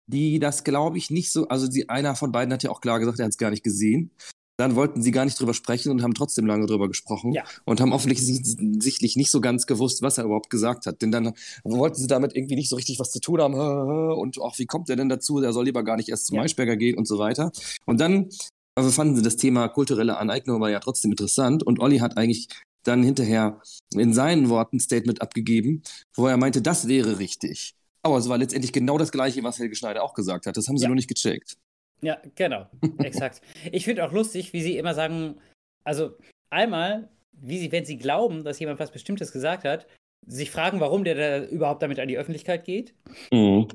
die 0.06 0.38
das, 0.38 0.64
glaube 0.64 0.98
ich, 0.98 1.10
nicht 1.10 1.32
so. 1.32 1.48
Also, 1.48 1.68
die, 1.68 1.88
einer 1.88 2.14
von 2.14 2.32
beiden 2.32 2.52
hat 2.52 2.62
ja 2.62 2.70
auch 2.70 2.80
klar 2.80 2.98
gesagt, 2.98 3.18
er 3.18 3.24
hat 3.24 3.32
es 3.32 3.38
gar 3.38 3.50
nicht 3.50 3.64
gesehen. 3.64 4.10
Dann 4.58 4.74
wollten 4.74 5.02
sie 5.02 5.10
gar 5.10 5.26
nicht 5.26 5.38
drüber 5.38 5.52
sprechen 5.52 5.92
und 5.92 6.02
haben 6.02 6.14
trotzdem 6.14 6.46
lange 6.46 6.66
drüber 6.66 6.88
gesprochen 6.88 7.32
ja. 7.32 7.44
und 7.64 7.80
haben 7.80 7.92
offensichtlich 7.92 9.16
nicht 9.16 9.30
so 9.30 9.40
ganz 9.42 9.66
gewusst, 9.66 10.00
was 10.00 10.16
er 10.16 10.24
überhaupt 10.24 10.48
gesagt 10.48 10.86
hat. 10.86 11.02
Denn 11.02 11.12
dann 11.12 11.34
wollten 11.62 11.96
sie 11.96 12.06
damit 12.06 12.34
irgendwie 12.34 12.56
nicht 12.56 12.70
so 12.70 12.76
richtig 12.76 12.98
was 12.98 13.10
zu 13.10 13.20
tun 13.20 13.40
haben 13.40 13.54
und 14.18 14.40
auch, 14.40 14.58
wie 14.58 14.66
kommt 14.66 14.88
er 14.88 14.96
denn 14.96 15.10
dazu? 15.10 15.40
Der 15.40 15.52
soll 15.52 15.66
lieber 15.66 15.82
gar 15.82 15.96
nicht 15.96 16.08
erst 16.08 16.26
zum 16.26 16.36
ja. 16.36 16.42
Maischberger 16.42 16.76
gehen 16.76 16.96
und 16.96 17.06
so 17.06 17.18
weiter. 17.18 17.52
Und 17.84 18.00
dann 18.00 18.30
also 18.76 18.90
fanden 18.90 19.16
sie 19.16 19.22
das 19.22 19.36
Thema 19.36 19.68
kulturelle 19.68 20.18
Aneignung 20.18 20.56
aber 20.56 20.70
ja 20.70 20.80
trotzdem 20.80 21.10
interessant 21.10 21.62
und 21.62 21.80
Olli 21.80 21.98
hat 21.98 22.18
eigentlich 22.18 22.48
dann 22.82 23.02
hinterher 23.02 23.60
in 23.94 24.12
seinen 24.12 24.48
Worten 24.48 24.76
ein 24.76 24.80
Statement 24.80 25.22
abgegeben, 25.22 25.82
wo 26.14 26.26
er 26.26 26.36
meinte, 26.36 26.62
das 26.62 26.86
wäre 26.86 27.18
richtig. 27.18 27.74
Aber 28.02 28.18
es 28.18 28.28
war 28.28 28.38
letztendlich 28.38 28.72
genau 28.72 28.98
das 28.98 29.10
Gleiche, 29.10 29.42
was 29.42 29.58
Helge 29.58 29.74
Schneider 29.74 30.04
auch 30.04 30.14
gesagt 30.14 30.46
hat. 30.46 30.56
Das 30.56 30.68
haben 30.68 30.76
sie 30.76 30.84
ja. 30.84 30.88
nur 30.88 30.94
nicht 30.94 31.08
gecheckt. 31.08 31.56
Ja, 32.02 32.18
genau, 32.34 32.66
exakt. 32.98 33.40
Ich 33.72 33.84
finde 33.84 34.04
auch 34.04 34.12
lustig, 34.12 34.52
wie 34.52 34.62
sie 34.62 34.76
immer 34.76 34.94
sagen, 34.94 35.40
also 35.84 36.16
einmal, 36.50 37.08
wie 37.32 37.58
sie, 37.58 37.72
wenn 37.72 37.84
sie 37.84 37.98
glauben, 37.98 38.44
dass 38.44 38.58
jemand 38.58 38.78
was 38.80 38.90
Bestimmtes 38.90 39.32
gesagt 39.32 39.64
hat, 39.64 39.86
sich 40.26 40.50
fragen, 40.50 40.80
warum 40.80 41.04
der 41.04 41.14
da 41.14 41.46
überhaupt 41.46 41.82
damit 41.82 41.98
an 42.00 42.08
die 42.08 42.18
Öffentlichkeit 42.18 42.64
geht. 42.64 42.94
Mhm. 43.30 43.68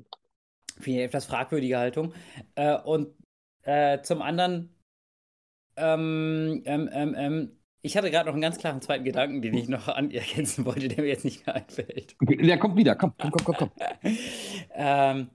Finde 0.76 0.90
ich 0.90 0.96
eine 0.96 1.04
etwas 1.04 1.26
fragwürdige 1.26 1.78
Haltung. 1.78 2.14
Äh, 2.56 2.78
und 2.78 3.16
äh, 3.64 4.02
zum 4.02 4.22
anderen, 4.22 4.76
ähm, 5.78 6.62
ähm, 6.66 6.90
ähm, 6.92 7.16
ähm 7.18 7.58
ich 7.84 7.98
hatte 7.98 8.12
gerade 8.12 8.28
noch 8.28 8.34
einen 8.34 8.44
ganz 8.44 8.60
klaren 8.60 8.80
zweiten 8.82 9.04
Gedanken, 9.04 9.42
den 9.42 9.56
ich 9.56 9.68
noch 9.68 9.88
an 9.88 10.12
ergänzen 10.12 10.66
wollte, 10.66 10.88
der 10.88 11.04
mir 11.04 11.10
jetzt 11.10 11.26
nicht 11.26 11.48
mehr 11.48 11.56
einfällt. 11.56 12.16
Der 12.22 12.60
kommt 12.60 12.78
wieder, 12.78 12.96
komm, 12.96 13.14
komm, 13.18 13.32
komm, 13.32 13.44
komm. 13.44 13.56
komm. 13.58 13.72
ähm, 14.76 15.30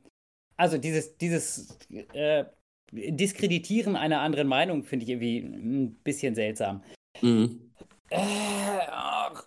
also 0.56 0.78
dieses, 0.78 1.16
dieses 1.18 1.76
äh, 2.12 2.44
Diskreditieren 2.92 3.96
einer 3.96 4.20
anderen 4.20 4.48
Meinung 4.48 4.84
finde 4.84 5.04
ich 5.04 5.10
irgendwie 5.10 5.38
ein 5.38 5.94
bisschen 6.02 6.34
seltsam. 6.34 6.84
Mhm. 7.20 7.72
Äh, 8.10 8.86
ach. 8.88 9.46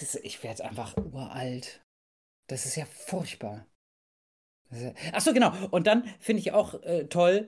Ist, 0.00 0.16
ich 0.22 0.42
werde 0.42 0.64
einfach 0.64 0.96
uralt. 0.96 1.82
Das 2.48 2.66
ist 2.66 2.76
ja 2.76 2.84
furchtbar. 2.84 3.66
Achso, 5.12 5.32
genau. 5.32 5.52
Und 5.70 5.86
dann 5.86 6.04
finde 6.18 6.40
ich 6.40 6.52
auch 6.52 6.82
äh, 6.82 7.06
toll, 7.06 7.46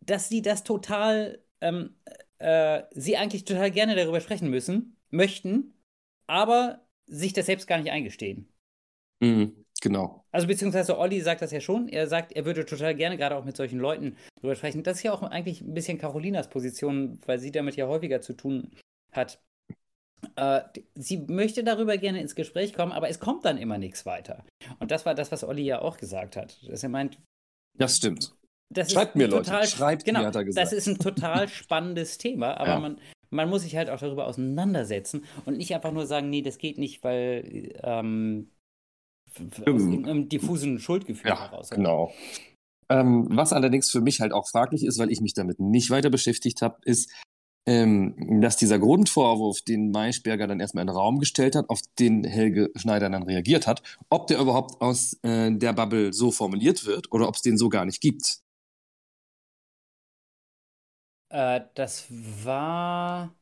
dass 0.00 0.28
sie 0.28 0.42
das 0.42 0.64
total, 0.64 1.42
ähm, 1.60 1.94
äh, 2.38 2.82
sie 2.92 3.16
eigentlich 3.16 3.44
total 3.44 3.70
gerne 3.70 3.94
darüber 3.94 4.20
sprechen 4.20 4.50
müssen, 4.50 4.96
möchten, 5.10 5.74
aber 6.26 6.86
sich 7.06 7.32
das 7.32 7.46
selbst 7.46 7.66
gar 7.66 7.78
nicht 7.78 7.90
eingestehen. 7.90 8.52
Mhm. 9.20 9.64
Genau. 9.80 10.24
Also 10.30 10.46
beziehungsweise 10.46 10.98
Olli 10.98 11.20
sagt 11.20 11.40
das 11.42 11.52
ja 11.52 11.60
schon. 11.60 11.88
Er 11.88 12.06
sagt, 12.06 12.32
er 12.32 12.44
würde 12.44 12.66
total 12.66 12.94
gerne 12.94 13.16
gerade 13.16 13.36
auch 13.36 13.44
mit 13.44 13.56
solchen 13.56 13.78
Leuten 13.78 14.16
drüber 14.40 14.54
sprechen. 14.54 14.82
Das 14.82 14.98
ist 14.98 15.02
ja 15.02 15.12
auch 15.12 15.22
eigentlich 15.22 15.62
ein 15.62 15.74
bisschen 15.74 15.98
Carolinas 15.98 16.48
Position, 16.50 17.18
weil 17.26 17.38
sie 17.38 17.50
damit 17.50 17.76
ja 17.76 17.86
häufiger 17.86 18.20
zu 18.20 18.34
tun 18.34 18.70
hat. 19.12 19.40
Äh, 20.36 20.60
sie 20.94 21.24
möchte 21.28 21.64
darüber 21.64 21.96
gerne 21.96 22.20
ins 22.20 22.34
Gespräch 22.34 22.74
kommen, 22.74 22.92
aber 22.92 23.08
es 23.08 23.20
kommt 23.20 23.46
dann 23.46 23.56
immer 23.56 23.78
nichts 23.78 24.04
weiter. 24.04 24.44
Und 24.78 24.90
das 24.90 25.06
war 25.06 25.14
das, 25.14 25.32
was 25.32 25.44
Olli 25.44 25.62
ja 25.62 25.80
auch 25.80 25.96
gesagt 25.96 26.36
hat. 26.36 26.58
Dass 26.68 26.82
er 26.82 26.90
meint. 26.90 27.18
Das 27.78 27.96
stimmt. 27.96 28.34
Das 28.72 28.92
Schreibt 28.92 29.16
mir, 29.16 29.28
total, 29.28 29.60
Leute. 29.60 29.68
Schreibt 29.68 30.04
genau, 30.04 30.20
mir, 30.20 30.26
hat 30.26 30.36
er 30.36 30.44
gesagt. 30.44 30.64
Das 30.64 30.72
ist 30.72 30.86
ein 30.86 30.98
total 30.98 31.48
spannendes 31.48 32.18
Thema, 32.18 32.54
aber 32.60 32.68
ja. 32.68 32.78
man, 32.78 33.00
man 33.30 33.48
muss 33.48 33.62
sich 33.62 33.76
halt 33.76 33.90
auch 33.90 33.98
darüber 33.98 34.26
auseinandersetzen 34.26 35.24
und 35.46 35.56
nicht 35.56 35.74
einfach 35.74 35.90
nur 35.90 36.06
sagen, 36.06 36.30
nee, 36.30 36.42
das 36.42 36.58
geht 36.58 36.78
nicht, 36.78 37.02
weil 37.02 37.72
ähm, 37.82 38.50
aus 39.66 40.28
diffusen 40.28 40.78
Schuldgefühl 40.78 41.30
ja, 41.30 41.50
heraus. 41.50 41.70
Genau. 41.70 42.12
Ähm, 42.90 43.28
was 43.30 43.52
allerdings 43.52 43.90
für 43.90 44.00
mich 44.00 44.20
halt 44.20 44.32
auch 44.32 44.48
fraglich 44.48 44.84
ist, 44.84 44.98
weil 44.98 45.12
ich 45.12 45.20
mich 45.20 45.34
damit 45.34 45.60
nicht 45.60 45.90
weiter 45.90 46.10
beschäftigt 46.10 46.60
habe, 46.60 46.78
ist, 46.84 47.10
ähm, 47.66 48.40
dass 48.40 48.56
dieser 48.56 48.78
Grundvorwurf, 48.78 49.60
den 49.62 49.90
Maischberger 49.92 50.46
dann 50.46 50.60
erstmal 50.60 50.82
in 50.82 50.88
den 50.88 50.96
Raum 50.96 51.20
gestellt 51.20 51.54
hat, 51.54 51.68
auf 51.68 51.80
den 51.98 52.24
Helge 52.24 52.70
Schneider 52.74 53.08
dann 53.08 53.22
reagiert 53.22 53.66
hat, 53.66 53.82
ob 54.08 54.26
der 54.26 54.40
überhaupt 54.40 54.80
aus 54.80 55.18
äh, 55.22 55.52
der 55.52 55.72
Bubble 55.72 56.12
so 56.12 56.32
formuliert 56.32 56.84
wird 56.84 57.12
oder 57.12 57.28
ob 57.28 57.36
es 57.36 57.42
den 57.42 57.58
so 57.58 57.68
gar 57.68 57.84
nicht 57.84 58.00
gibt. 58.00 58.40
Äh, 61.28 61.60
das 61.74 62.06
war. 62.10 63.34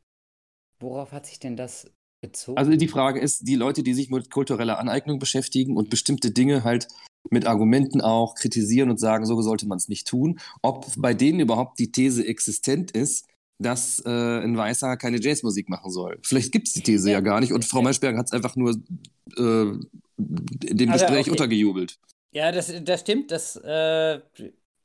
Worauf 0.80 1.12
hat 1.12 1.26
sich 1.26 1.38
denn 1.38 1.56
das 1.56 1.90
Bezogen? 2.20 2.58
Also 2.58 2.74
die 2.74 2.88
Frage 2.88 3.20
ist, 3.20 3.46
die 3.46 3.54
Leute, 3.54 3.82
die 3.82 3.94
sich 3.94 4.10
mit 4.10 4.30
kultureller 4.30 4.78
Aneignung 4.78 5.18
beschäftigen 5.18 5.76
und 5.76 5.90
bestimmte 5.90 6.30
Dinge 6.30 6.64
halt 6.64 6.88
mit 7.30 7.46
Argumenten 7.46 8.00
auch 8.00 8.34
kritisieren 8.34 8.90
und 8.90 8.98
sagen, 8.98 9.26
so 9.26 9.40
sollte 9.42 9.66
man 9.66 9.78
es 9.78 9.88
nicht 9.88 10.06
tun, 10.06 10.38
ob 10.62 10.86
bei 10.96 11.14
denen 11.14 11.40
überhaupt 11.40 11.78
die 11.78 11.92
These 11.92 12.26
existent 12.26 12.90
ist, 12.90 13.26
dass 13.60 14.00
äh, 14.06 14.08
ein 14.08 14.56
Weißer 14.56 14.96
keine 14.96 15.20
Jazzmusik 15.20 15.68
machen 15.68 15.90
soll. 15.90 16.18
Vielleicht 16.22 16.52
gibt 16.52 16.68
es 16.68 16.74
die 16.74 16.82
These 16.82 17.08
ja. 17.08 17.14
ja. 17.14 17.20
gar 17.20 17.40
nicht 17.40 17.52
und 17.52 17.64
Frau 17.64 17.82
Maischberg 17.82 18.16
hat 18.16 18.26
es 18.26 18.32
einfach 18.32 18.56
nur 18.56 18.70
äh, 18.70 19.72
dem 20.16 20.90
also, 20.90 21.04
Gespräch 21.04 21.22
okay. 21.22 21.30
untergejubelt. 21.30 21.98
Ja, 22.32 22.52
das, 22.52 22.72
das 22.84 23.00
stimmt. 23.00 23.30
Das, 23.30 23.56
äh, 23.56 24.20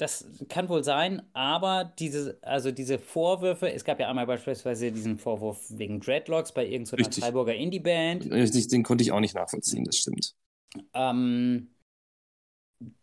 das 0.04 0.28
kann 0.50 0.68
wohl 0.68 0.84
sein, 0.84 1.22
aber 1.32 1.94
diese, 1.98 2.38
also 2.42 2.72
diese 2.72 3.00
Vorwürfe, 3.00 3.72
es 3.72 3.86
gab 3.86 4.02
ja 4.02 4.10
einmal 4.10 4.28
beispielsweise 4.28 4.92
diesen 4.92 5.18
Vorwurf 5.18 5.66
wegen 5.70 6.02
Dreadlocks 6.02 6.52
bei 6.52 6.68
irgendeiner 6.68 7.10
Freiburger 7.10 7.56
Indie-Band. 7.56 8.26
Den 8.26 8.84
konnte 8.84 9.02
ich 9.02 9.14
auch 9.14 9.22
nicht 9.22 9.34
nachvollziehen, 9.34 9.86
das 9.86 9.98
stimmt. 9.98 10.36
Ähm, 10.94 11.70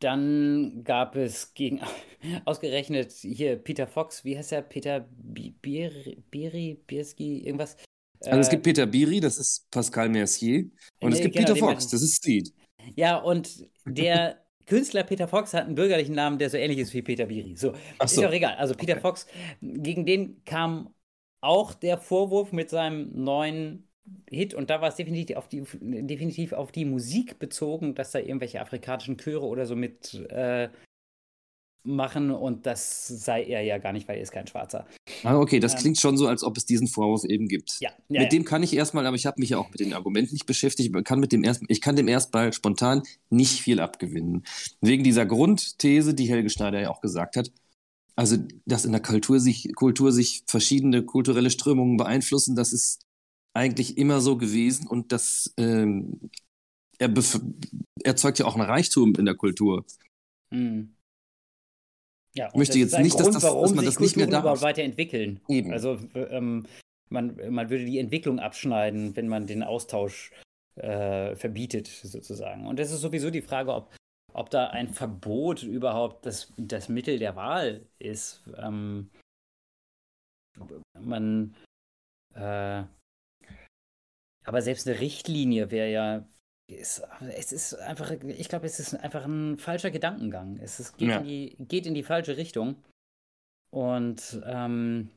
dann 0.00 0.84
gab 0.84 1.16
es 1.16 1.54
gegen 1.54 1.80
ausgerechnet 2.44 3.12
hier 3.12 3.56
Peter 3.56 3.86
Fox, 3.86 4.22
wie 4.26 4.36
heißt 4.36 4.52
er? 4.52 4.60
Peter 4.60 5.08
Biri, 5.10 6.22
Biri 6.30 6.82
Bierski, 6.86 7.38
irgendwas. 7.38 7.78
Also 8.26 8.40
es 8.40 8.50
gibt 8.50 8.64
Peter 8.64 8.84
Biri, 8.84 9.20
das 9.20 9.38
ist 9.38 9.70
Pascal 9.70 10.10
Mercier. 10.10 10.70
Und 11.00 11.10
nee, 11.10 11.16
es 11.16 11.22
gibt 11.22 11.34
genau, 11.34 11.54
Peter 11.54 11.56
Fox, 11.56 11.88
das 11.88 12.02
ist 12.02 12.16
Steed. 12.16 12.52
Ja, 12.94 13.16
und 13.16 13.66
der 13.86 14.44
Künstler 14.70 15.02
Peter 15.02 15.26
Fox 15.26 15.52
hat 15.52 15.66
einen 15.66 15.74
bürgerlichen 15.74 16.14
Namen, 16.14 16.38
der 16.38 16.48
so 16.48 16.56
ähnlich 16.56 16.78
ist 16.78 16.94
wie 16.94 17.02
Peter 17.02 17.26
Biri. 17.26 17.56
So, 17.56 17.72
so. 17.72 18.04
ist 18.04 18.16
ja 18.16 18.28
auch 18.28 18.32
egal. 18.32 18.54
Also 18.54 18.74
Peter 18.74 18.92
okay. 18.92 19.00
Fox, 19.00 19.26
gegen 19.60 20.06
den 20.06 20.44
kam 20.44 20.94
auch 21.40 21.74
der 21.74 21.98
Vorwurf 21.98 22.52
mit 22.52 22.70
seinem 22.70 23.10
neuen 23.12 23.88
Hit 24.30 24.54
und 24.54 24.70
da 24.70 24.80
war 24.80 24.88
es 24.88 24.94
definitiv 24.94 25.36
auf 25.36 25.48
die, 25.48 25.64
definitiv 25.80 26.52
auf 26.52 26.70
die 26.70 26.84
Musik 26.84 27.40
bezogen, 27.40 27.96
dass 27.96 28.12
da 28.12 28.20
irgendwelche 28.20 28.60
afrikanischen 28.60 29.18
Chöre 29.18 29.44
oder 29.44 29.66
so 29.66 29.74
mit 29.74 30.14
äh, 30.30 30.68
machen 31.82 32.30
und 32.30 32.66
das 32.66 33.08
sei 33.08 33.44
er 33.44 33.62
ja 33.62 33.78
gar 33.78 33.92
nicht, 33.92 34.08
weil 34.08 34.16
er 34.16 34.22
ist 34.22 34.32
kein 34.32 34.46
Schwarzer. 34.46 34.86
Ah, 35.24 35.36
okay, 35.36 35.60
das 35.60 35.74
ähm, 35.74 35.80
klingt 35.80 36.00
schon 36.00 36.16
so, 36.16 36.26
als 36.26 36.42
ob 36.42 36.56
es 36.56 36.66
diesen 36.66 36.88
Vorwurf 36.88 37.24
eben 37.24 37.48
gibt. 37.48 37.76
Ja, 37.80 37.90
ja 38.08 38.20
mit 38.20 38.22
ja. 38.22 38.28
dem 38.28 38.44
kann 38.44 38.62
ich 38.62 38.74
erstmal, 38.74 39.06
aber 39.06 39.16
ich 39.16 39.26
habe 39.26 39.40
mich 39.40 39.50
ja 39.50 39.58
auch 39.58 39.70
mit 39.70 39.80
den 39.80 39.92
Argumenten 39.94 40.34
nicht 40.34 40.46
beschäftigt. 40.46 40.94
Ich 40.94 41.04
kann, 41.04 41.20
mit 41.20 41.32
dem 41.32 41.44
erst, 41.44 41.62
ich 41.68 41.80
kann 41.80 41.96
dem 41.96 42.08
erstmal 42.08 42.52
spontan 42.52 43.02
nicht 43.28 43.60
viel 43.60 43.80
abgewinnen. 43.80 44.44
Wegen 44.80 45.04
dieser 45.04 45.26
Grundthese, 45.26 46.14
die 46.14 46.28
Helge 46.28 46.50
Schneider 46.50 46.80
ja 46.80 46.90
auch 46.90 47.00
gesagt 47.00 47.36
hat, 47.36 47.50
also 48.16 48.36
dass 48.66 48.84
in 48.84 48.92
der 48.92 49.02
Kultur 49.02 49.40
sich, 49.40 49.74
Kultur 49.74 50.12
sich 50.12 50.42
verschiedene 50.46 51.04
kulturelle 51.04 51.50
Strömungen 51.50 51.96
beeinflussen, 51.96 52.56
das 52.56 52.72
ist 52.72 53.06
eigentlich 53.54 53.98
immer 53.98 54.20
so 54.20 54.36
gewesen 54.36 54.86
und 54.86 55.12
das 55.12 55.52
ähm, 55.56 56.30
er 56.98 57.10
erzeugt 58.04 58.38
ja 58.38 58.44
auch 58.44 58.54
einen 58.54 58.68
Reichtum 58.68 59.14
in 59.14 59.24
der 59.24 59.34
Kultur. 59.34 59.84
Hm. 60.52 60.94
Ja, 62.34 62.48
ich 62.48 62.54
möchte 62.54 62.78
jetzt 62.78 62.98
nicht, 62.98 63.16
Grund, 63.16 63.34
dass, 63.34 63.42
das, 63.42 63.54
dass 63.54 63.74
man 63.74 63.84
das 63.84 63.98
nicht 63.98 64.16
mehr 64.16 64.26
darf. 64.26 64.62
weiterentwickeln. 64.62 65.40
Eben. 65.48 65.72
Also 65.72 65.98
ähm, 66.14 66.66
man, 67.08 67.36
man 67.52 67.70
würde 67.70 67.84
die 67.84 67.98
Entwicklung 67.98 68.38
abschneiden, 68.38 69.16
wenn 69.16 69.28
man 69.28 69.46
den 69.46 69.62
Austausch 69.62 70.32
äh, 70.76 71.34
verbietet, 71.34 71.88
sozusagen. 71.88 72.66
Und 72.66 72.78
das 72.78 72.92
ist 72.92 73.00
sowieso 73.00 73.30
die 73.30 73.42
Frage, 73.42 73.74
ob, 73.74 73.94
ob 74.32 74.50
da 74.50 74.68
ein 74.68 74.88
Verbot 74.88 75.64
überhaupt 75.64 76.24
das, 76.24 76.52
das 76.56 76.88
Mittel 76.88 77.18
der 77.18 77.34
Wahl 77.34 77.86
ist. 77.98 78.42
Ähm, 78.56 79.10
man 81.00 81.54
äh, 82.34 82.84
aber 84.44 84.62
selbst 84.62 84.88
eine 84.88 85.00
Richtlinie 85.00 85.70
wäre 85.70 85.90
ja 85.90 86.28
ist, 86.70 87.02
es 87.36 87.52
ist 87.52 87.74
einfach, 87.74 88.10
ich 88.10 88.48
glaube, 88.48 88.66
es 88.66 88.78
ist 88.80 88.94
einfach 88.94 89.24
ein 89.24 89.58
falscher 89.58 89.90
Gedankengang. 89.90 90.58
Es 90.62 90.80
ist, 90.80 90.96
geht, 90.96 91.08
ja. 91.08 91.18
in 91.18 91.24
die, 91.24 91.56
geht 91.60 91.86
in 91.86 91.94
die 91.94 92.02
falsche 92.02 92.36
Richtung. 92.36 92.76
Und 93.70 94.40
ähm, 94.46 95.10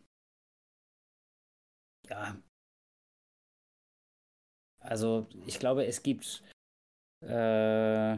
ja, 2.10 2.36
also 4.80 5.26
ich 5.48 5.60
glaube, 5.60 5.86
es 5.86 6.04
gibt, 6.04 6.44
äh, 7.22 8.18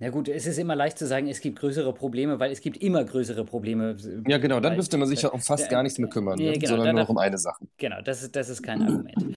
na 0.00 0.10
gut, 0.10 0.28
es 0.28 0.46
ist 0.46 0.58
immer 0.58 0.76
leicht 0.76 0.98
zu 0.98 1.06
sagen, 1.06 1.28
es 1.28 1.40
gibt 1.40 1.58
größere 1.58 1.92
Probleme, 1.92 2.38
weil 2.38 2.52
es 2.52 2.60
gibt 2.60 2.76
immer 2.78 3.04
größere 3.04 3.44
Probleme. 3.44 3.96
Ja, 4.26 4.38
genau, 4.38 4.60
dann 4.60 4.76
müsste 4.76 4.98
man 4.98 5.08
sich 5.08 5.22
ja 5.22 5.30
um 5.30 5.40
fast 5.40 5.66
äh, 5.66 5.68
gar 5.68 5.82
nichts 5.82 5.98
mehr 5.98 6.08
kümmern, 6.08 6.38
äh, 6.38 6.58
genau, 6.58 6.76
sondern 6.76 6.94
nur 6.94 7.04
noch 7.04 7.08
um 7.08 7.18
eine 7.18 7.38
Sache. 7.38 7.66
Genau, 7.78 8.00
das 8.02 8.22
ist, 8.22 8.34
das 8.34 8.48
ist 8.48 8.62
kein 8.62 8.82
Argument. 8.82 9.34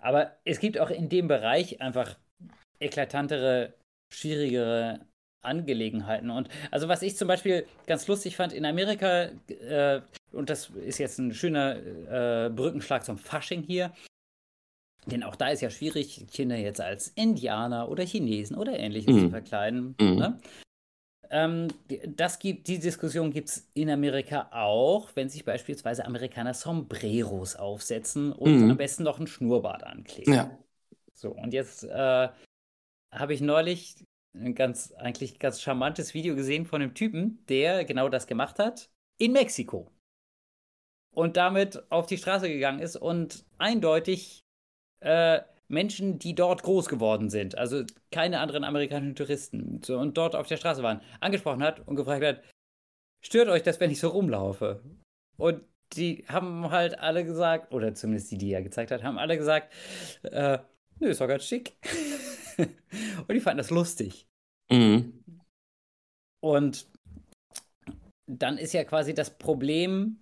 Aber 0.00 0.32
es 0.44 0.60
gibt 0.60 0.78
auch 0.78 0.90
in 0.90 1.08
dem 1.08 1.28
Bereich 1.28 1.80
einfach 1.80 2.16
eklatantere, 2.80 3.74
schwierigere 4.12 5.00
Angelegenheiten. 5.42 6.30
Und 6.30 6.48
also 6.70 6.88
was 6.88 7.02
ich 7.02 7.16
zum 7.16 7.28
Beispiel 7.28 7.66
ganz 7.86 8.06
lustig 8.06 8.36
fand 8.36 8.52
in 8.52 8.64
Amerika, 8.64 9.30
äh, 9.48 10.00
und 10.32 10.50
das 10.50 10.70
ist 10.70 10.98
jetzt 10.98 11.18
ein 11.18 11.32
schöner 11.32 11.76
äh, 11.76 12.50
Brückenschlag 12.50 13.04
zum 13.04 13.18
Fasching 13.18 13.62
hier, 13.62 13.92
denn 15.06 15.22
auch 15.22 15.36
da 15.36 15.48
ist 15.48 15.62
ja 15.62 15.70
schwierig, 15.70 16.26
Kinder 16.30 16.56
jetzt 16.56 16.80
als 16.80 17.08
Indianer 17.08 17.88
oder 17.88 18.04
Chinesen 18.04 18.56
oder 18.56 18.78
ähnliches 18.78 19.14
mhm. 19.14 19.20
zu 19.20 19.30
verkleiden. 19.30 19.94
Mhm. 20.00 20.16
Ne? 20.16 20.40
Ähm, 21.30 21.68
das 22.06 22.38
gibt, 22.38 22.68
die 22.68 22.78
Diskussion 22.78 23.30
gibt 23.30 23.48
es 23.48 23.68
in 23.74 23.90
Amerika 23.90 24.48
auch, 24.50 25.10
wenn 25.14 25.28
sich 25.28 25.44
beispielsweise 25.44 26.04
Amerikaner 26.04 26.54
Sombreros 26.54 27.56
aufsetzen 27.56 28.32
und 28.32 28.64
mhm. 28.64 28.70
am 28.70 28.76
besten 28.76 29.02
noch 29.02 29.20
ein 29.20 29.26
Schnurrbart 29.26 29.84
ankleben. 29.84 30.32
Ja. 30.32 30.58
So, 31.12 31.30
und 31.30 31.52
jetzt 31.52 31.84
äh, 31.84 32.28
habe 33.12 33.34
ich 33.34 33.40
neulich 33.40 34.04
ein 34.34 34.54
ganz, 34.54 34.92
eigentlich 34.92 35.38
ganz 35.38 35.60
charmantes 35.60 36.14
Video 36.14 36.34
gesehen 36.34 36.64
von 36.64 36.80
einem 36.80 36.94
Typen, 36.94 37.44
der 37.48 37.84
genau 37.84 38.08
das 38.08 38.26
gemacht 38.26 38.58
hat 38.58 38.90
in 39.18 39.32
Mexiko. 39.32 39.90
Und 41.14 41.36
damit 41.36 41.90
auf 41.90 42.06
die 42.06 42.18
Straße 42.18 42.48
gegangen 42.48 42.78
ist 42.78 42.96
und 42.96 43.44
eindeutig 43.58 44.44
äh, 45.00 45.40
Menschen, 45.68 46.18
die 46.18 46.34
dort 46.34 46.62
groß 46.62 46.88
geworden 46.88 47.28
sind, 47.28 47.56
also 47.56 47.84
keine 48.10 48.40
anderen 48.40 48.64
amerikanischen 48.64 49.14
Touristen 49.14 49.82
so, 49.84 49.98
und 49.98 50.16
dort 50.16 50.34
auf 50.34 50.46
der 50.46 50.56
Straße 50.56 50.82
waren, 50.82 51.02
angesprochen 51.20 51.62
hat 51.62 51.86
und 51.86 51.96
gefragt 51.96 52.24
hat, 52.24 52.42
stört 53.22 53.48
euch 53.48 53.62
das, 53.62 53.78
wenn 53.78 53.90
ich 53.90 54.00
so 54.00 54.08
rumlaufe? 54.08 54.82
Und 55.36 55.62
die 55.94 56.24
haben 56.28 56.70
halt 56.70 56.98
alle 56.98 57.24
gesagt, 57.24 57.72
oder 57.72 57.94
zumindest 57.94 58.30
die, 58.30 58.38
die 58.38 58.52
er 58.52 58.62
gezeigt 58.62 58.90
hat, 58.90 59.02
haben 59.02 59.18
alle 59.18 59.36
gesagt, 59.36 59.72
äh, 60.22 60.58
nö, 61.00 61.08
ist 61.08 61.20
doch 61.20 61.28
ganz 61.28 61.44
schick. 61.44 61.76
und 62.58 63.32
die 63.32 63.40
fanden 63.40 63.58
das 63.58 63.70
lustig. 63.70 64.26
Mhm. 64.70 65.24
Und 66.40 66.86
dann 68.26 68.58
ist 68.58 68.74
ja 68.74 68.84
quasi 68.84 69.14
das 69.14 69.36
Problem 69.36 70.18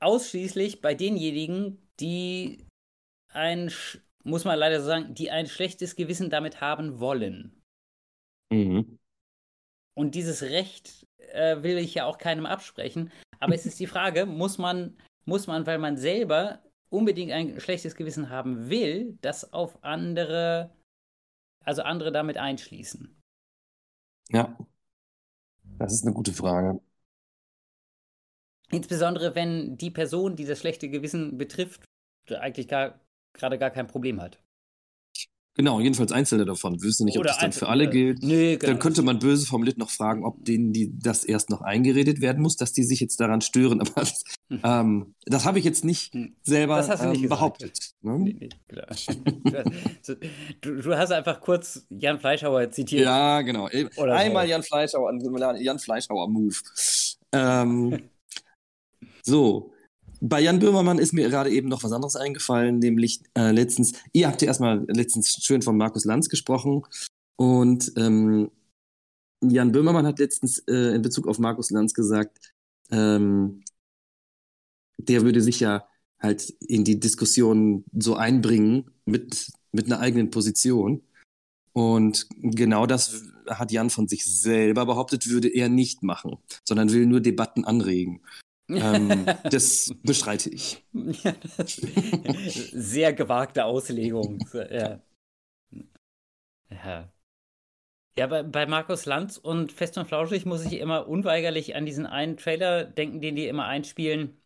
ausschließlich 0.00 0.80
bei 0.80 0.94
denjenigen, 0.94 1.78
die 2.00 2.66
ein, 3.34 3.72
muss 4.24 4.44
man 4.44 4.58
leider 4.58 4.80
sagen, 4.80 5.14
die 5.14 5.30
ein 5.30 5.46
schlechtes 5.46 5.96
Gewissen 5.96 6.30
damit 6.30 6.60
haben 6.60 7.00
wollen. 7.00 7.62
Mhm. 8.52 8.98
Und 9.94 10.14
dieses 10.14 10.42
Recht 10.42 11.06
äh, 11.32 11.62
will 11.62 11.78
ich 11.78 11.94
ja 11.94 12.06
auch 12.06 12.18
keinem 12.18 12.46
absprechen. 12.46 13.10
Aber 13.40 13.54
es 13.54 13.66
ist 13.66 13.80
die 13.80 13.86
Frage, 13.86 14.26
muss 14.26 14.58
man, 14.58 14.96
muss 15.24 15.46
man, 15.46 15.66
weil 15.66 15.78
man 15.78 15.96
selber 15.96 16.62
unbedingt 16.88 17.32
ein 17.32 17.58
schlechtes 17.60 17.94
Gewissen 17.94 18.28
haben 18.30 18.68
will, 18.68 19.18
das 19.22 19.52
auf 19.52 19.82
andere, 19.82 20.74
also 21.64 21.82
andere 21.82 22.12
damit 22.12 22.36
einschließen? 22.36 23.18
Ja, 24.28 24.56
das 25.78 25.94
ist 25.94 26.04
eine 26.04 26.14
gute 26.14 26.32
Frage. 26.32 26.80
Insbesondere 28.70 29.34
wenn 29.34 29.76
die 29.76 29.90
Person, 29.90 30.36
die 30.36 30.46
das 30.46 30.58
schlechte 30.58 30.88
Gewissen 30.88 31.36
betrifft, 31.36 31.84
eigentlich 32.30 32.68
gar 32.68 33.01
gerade 33.34 33.58
gar 33.58 33.70
kein 33.70 33.86
Problem 33.86 34.20
hat. 34.20 34.38
Genau, 35.54 35.80
jedenfalls 35.80 36.12
einzelne 36.12 36.46
davon. 36.46 36.80
Wir 36.80 36.88
wissen 36.88 37.04
nicht, 37.04 37.18
ob 37.18 37.24
das 37.24 37.36
dann 37.36 37.52
für 37.52 37.68
alle 37.68 37.90
gilt. 37.90 38.22
Nee, 38.22 38.56
genau. 38.56 38.72
Dann 38.72 38.78
könnte 38.78 39.02
man 39.02 39.18
böse 39.18 39.44
formuliert 39.44 39.76
noch 39.76 39.90
fragen, 39.90 40.24
ob 40.24 40.42
denen 40.42 40.72
die 40.72 40.98
das 40.98 41.24
erst 41.24 41.50
noch 41.50 41.60
eingeredet 41.60 42.22
werden 42.22 42.42
muss, 42.42 42.56
dass 42.56 42.72
die 42.72 42.84
sich 42.84 43.00
jetzt 43.00 43.20
daran 43.20 43.42
stören. 43.42 43.80
Aber 43.82 43.92
das, 43.96 44.24
hm. 44.48 44.60
ähm, 44.64 45.14
das 45.26 45.44
habe 45.44 45.58
ich 45.58 45.66
jetzt 45.66 45.84
nicht 45.84 46.14
hm. 46.14 46.36
selber 46.42 46.80
nicht 46.80 47.22
ähm, 47.22 47.28
behauptet. 47.28 47.78
Ne? 48.00 48.18
Nee, 48.18 48.36
nee, 48.40 48.48
du, 50.62 50.80
du, 50.80 50.96
hast 50.96 51.12
einfach 51.12 51.42
kurz 51.42 51.84
Jan 51.90 52.18
Fleischhauer 52.18 52.70
zitiert. 52.70 53.04
Ja, 53.04 53.42
genau. 53.42 53.68
Oder 53.96 54.14
Einmal. 54.14 54.48
Jan 54.48 54.62
Fleischhauer, 54.62 55.12
Jan 55.58 55.78
Fleischhauer 55.78 56.30
Move. 56.30 56.56
Ähm, 57.32 58.08
so, 59.22 59.74
bei 60.24 60.40
Jan 60.40 60.60
Böhmermann 60.60 61.00
ist 61.00 61.12
mir 61.12 61.28
gerade 61.28 61.50
eben 61.50 61.68
noch 61.68 61.82
was 61.82 61.90
anderes 61.90 62.14
eingefallen, 62.14 62.78
nämlich 62.78 63.22
äh, 63.36 63.50
letztens, 63.50 63.94
ihr 64.12 64.28
habt 64.28 64.40
ja 64.40 64.46
erstmal 64.46 64.84
letztens 64.86 65.42
schön 65.42 65.62
von 65.62 65.76
Markus 65.76 66.04
Lanz 66.04 66.28
gesprochen 66.28 66.84
und 67.36 67.92
ähm, 67.96 68.52
Jan 69.42 69.72
Böhmermann 69.72 70.06
hat 70.06 70.20
letztens 70.20 70.60
äh, 70.68 70.94
in 70.94 71.02
Bezug 71.02 71.26
auf 71.26 71.40
Markus 71.40 71.72
Lanz 71.72 71.92
gesagt, 71.92 72.54
ähm, 72.92 73.64
der 74.98 75.22
würde 75.22 75.40
sich 75.40 75.58
ja 75.58 75.88
halt 76.20 76.50
in 76.60 76.84
die 76.84 77.00
Diskussion 77.00 77.84
so 77.92 78.14
einbringen 78.14 78.92
mit, 79.04 79.50
mit 79.72 79.86
einer 79.86 79.98
eigenen 79.98 80.30
Position. 80.30 81.02
Und 81.72 82.28
genau 82.38 82.86
das 82.86 83.24
hat 83.48 83.72
Jan 83.72 83.90
von 83.90 84.06
sich 84.06 84.24
selber 84.24 84.86
behauptet, 84.86 85.28
würde 85.28 85.48
er 85.48 85.68
nicht 85.68 86.04
machen, 86.04 86.36
sondern 86.62 86.92
will 86.92 87.06
nur 87.06 87.20
Debatten 87.20 87.64
anregen 87.64 88.20
ähm, 88.76 89.26
das 89.50 89.94
bestreite 90.02 90.50
ich. 90.50 90.84
Sehr 92.72 93.12
gewagte 93.12 93.64
Auslegung. 93.64 94.38
Ja. 94.52 95.00
Ja. 96.70 97.12
Ja, 98.16 98.26
bei, 98.26 98.42
bei 98.42 98.66
Markus 98.66 99.06
Lanz 99.06 99.38
und 99.38 99.72
Fest 99.72 99.96
und 99.96 100.06
Flauschig 100.06 100.44
muss 100.44 100.64
ich 100.66 100.74
immer 100.74 101.08
unweigerlich 101.08 101.74
an 101.76 101.86
diesen 101.86 102.06
einen 102.06 102.36
Trailer 102.36 102.84
denken, 102.84 103.22
den 103.22 103.36
die 103.36 103.46
immer 103.46 103.64
einspielen, 103.64 104.36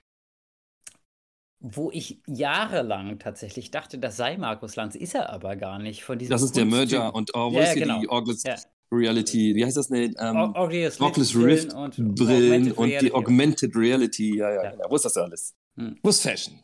wo 1.58 1.90
ich 1.90 2.22
jahrelang 2.28 3.18
tatsächlich 3.18 3.72
dachte, 3.72 3.98
das 3.98 4.16
sei 4.16 4.36
Markus 4.36 4.76
Lanz, 4.76 4.94
ist 4.94 5.14
er 5.14 5.30
aber 5.30 5.56
gar 5.56 5.80
nicht. 5.80 6.04
Von 6.04 6.18
diesem 6.18 6.30
das 6.30 6.42
ist 6.42 6.56
der 6.56 6.64
Merger 6.64 7.12
und 7.12 7.34
oh, 7.34 7.52
wo 7.52 7.56
ja, 7.56 7.64
ist 7.64 7.72
hier 7.72 7.82
genau. 7.82 8.00
die 8.00 8.08
August, 8.08 8.46
ja. 8.46 8.56
Reality, 8.92 9.55
wie 9.55 9.64
heißt 9.64 9.77
das 9.77 9.88
denn? 9.88 10.14
Ähm, 10.18 10.37
Oculus, 10.37 11.35
Rift, 11.35 11.72
und, 11.75 12.14
Brillen 12.14 12.72
und, 12.72 12.79
und 12.79 13.03
die 13.03 13.12
Augmented 13.12 13.75
Reality. 13.75 14.38
Ja, 14.38 14.51
ja, 14.51 14.64
ja. 14.64 14.70
Genau. 14.72 14.85
Wo 14.88 14.96
ist 14.96 15.05
das 15.05 15.16
alles? 15.16 15.55
Hm. 15.77 15.99
Wo 16.03 16.09
ist 16.11 16.22
Fashion? 16.22 16.61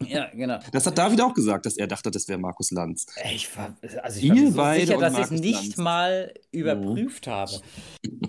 Ja, 0.00 0.28
genau. 0.32 0.58
Das 0.72 0.86
hat 0.86 0.98
David 0.98 1.20
auch 1.20 1.34
gesagt, 1.34 1.66
dass 1.66 1.76
er 1.76 1.86
dachte, 1.86 2.10
das 2.10 2.28
wäre 2.28 2.38
Markus 2.38 2.70
Lanz. 2.70 3.06
Ich 3.32 3.56
war, 3.56 3.76
also 4.02 4.20
ich 4.20 4.30
war 4.56 4.74
so 4.74 4.80
sicher, 4.80 4.98
dass 4.98 5.14
ich 5.14 5.20
es 5.20 5.30
nicht 5.30 5.62
Lanz. 5.62 5.76
mal 5.76 6.34
überprüft 6.50 7.28
oh. 7.28 7.30
habe. 7.30 7.60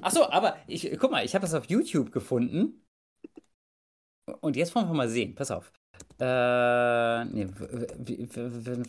Achso, 0.01 0.23
aber 0.29 0.57
ich, 0.67 0.91
guck 0.99 1.11
mal, 1.11 1.25
ich 1.25 1.33
habe 1.33 1.43
das 1.43 1.53
auf 1.53 1.65
YouTube 1.65 2.11
gefunden. 2.11 2.81
Und 4.41 4.55
jetzt 4.55 4.73
wollen 4.75 4.87
wir 4.87 4.93
mal 4.93 5.09
sehen. 5.09 5.35
Pass 5.35 5.51
auf. 5.51 5.71
Äh, 6.19 7.25
nee, 7.25 7.47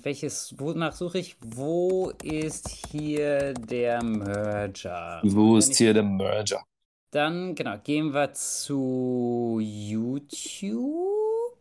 welches, 0.03 0.55
wonach 0.59 0.95
suche 0.95 1.19
ich? 1.19 1.37
Wo 1.41 2.11
ist 2.23 2.69
hier 2.69 3.53
der 3.55 4.03
Merger? 4.03 5.21
Wo 5.25 5.57
ist 5.57 5.77
hier 5.77 5.93
der 5.93 6.05
Merger? 6.05 6.65
Dann, 7.11 7.55
genau, 7.55 7.79
gehen 7.79 8.13
wir 8.15 8.33
zu 8.33 9.59
YouTube. 9.61 11.59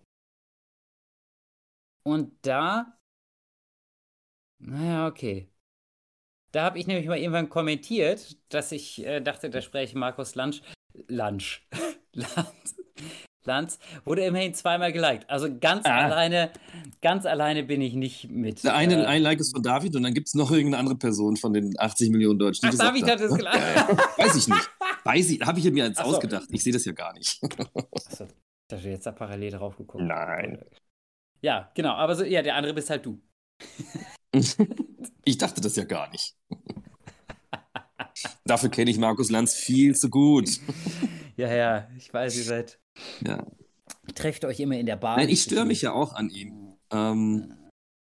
Und 2.03 2.33
da. 2.41 2.97
Naja, 4.59 5.07
okay. 5.07 5.49
Da 6.51 6.63
habe 6.63 6.79
ich 6.79 6.87
nämlich 6.87 7.07
mal 7.07 7.17
irgendwann 7.17 7.49
kommentiert, 7.49 8.37
dass 8.49 8.71
ich 8.71 9.05
äh, 9.05 9.19
dachte, 9.19 9.49
da 9.49 9.61
spreche 9.61 9.97
Markus 9.97 10.35
Lunch. 10.35 10.61
Lunch. 11.07 11.67
Lanz. 12.13 12.75
Lanz 13.45 13.79
wurde 14.03 14.25
immerhin 14.25 14.53
zweimal 14.53 14.91
geliked. 14.91 15.29
Also 15.29 15.47
ganz 15.59 15.85
ah. 15.85 16.05
alleine, 16.05 16.51
ganz 17.01 17.25
alleine 17.25 17.63
bin 17.63 17.81
ich 17.81 17.93
nicht 17.93 18.29
mit. 18.29 18.63
Der 18.63 18.75
eine 18.75 19.03
äh, 19.03 19.05
ein 19.05 19.21
Like 19.21 19.39
ist 19.39 19.53
von 19.53 19.63
David 19.63 19.95
und 19.95 20.03
dann 20.03 20.13
gibt 20.13 20.27
es 20.27 20.33
noch 20.33 20.51
irgendeine 20.51 20.77
andere 20.79 20.97
Person 20.97 21.37
von 21.37 21.53
den 21.53 21.73
80 21.77 22.09
Millionen 22.11 22.39
Deutschen. 22.39 22.69
Ach, 22.69 22.77
David 22.77 23.09
hat 23.09 23.21
es 23.21 23.35
geliked. 23.35 24.17
Weiß 24.17 24.35
ich 24.35 24.47
nicht. 24.47 24.69
Weiß 25.03 25.29
ich, 25.29 25.41
habe 25.41 25.59
ich 25.59 25.71
mir 25.71 25.85
jetzt 25.85 25.97
so. 25.97 26.03
ausgedacht. 26.03 26.47
Ich 26.49 26.63
sehe 26.63 26.73
das 26.73 26.85
ja 26.85 26.91
gar 26.91 27.13
nicht. 27.13 27.39
Achso, 27.43 28.27
da 28.67 28.77
du 28.77 28.89
jetzt 28.89 29.05
da 29.05 29.11
parallel 29.11 29.51
drauf 29.51 29.77
geguckt. 29.77 30.03
Nein. 30.03 30.63
Ja, 31.41 31.71
genau. 31.75 31.93
Aber 31.93 32.15
so, 32.15 32.23
ja, 32.23 32.41
der 32.41 32.55
andere 32.55 32.73
bist 32.73 32.89
halt 32.89 33.05
du. 33.05 33.21
ich 35.25 35.37
dachte 35.37 35.61
das 35.61 35.75
ja 35.75 35.83
gar 35.83 36.09
nicht. 36.09 36.35
Dafür 38.45 38.69
kenne 38.69 38.91
ich 38.91 38.97
Markus 38.97 39.29
Lanz 39.29 39.53
viel 39.53 39.95
zu 39.95 40.09
gut. 40.09 40.49
Ja, 41.37 41.53
ja, 41.53 41.89
ich 41.97 42.13
weiß, 42.13 42.37
ihr 42.37 42.43
seid. 42.43 42.79
Ja. 43.25 43.45
Trefft 44.13 44.45
euch 44.45 44.59
immer 44.59 44.77
in 44.77 44.85
der 44.85 44.95
Bar. 44.95 45.17
Nein, 45.17 45.29
ich 45.29 45.41
störe 45.41 45.65
mich 45.65 45.81
ja 45.81 45.91
auch 45.91 46.13
an 46.13 46.29
ihm. 46.29 46.77
Ähm, 46.91 47.53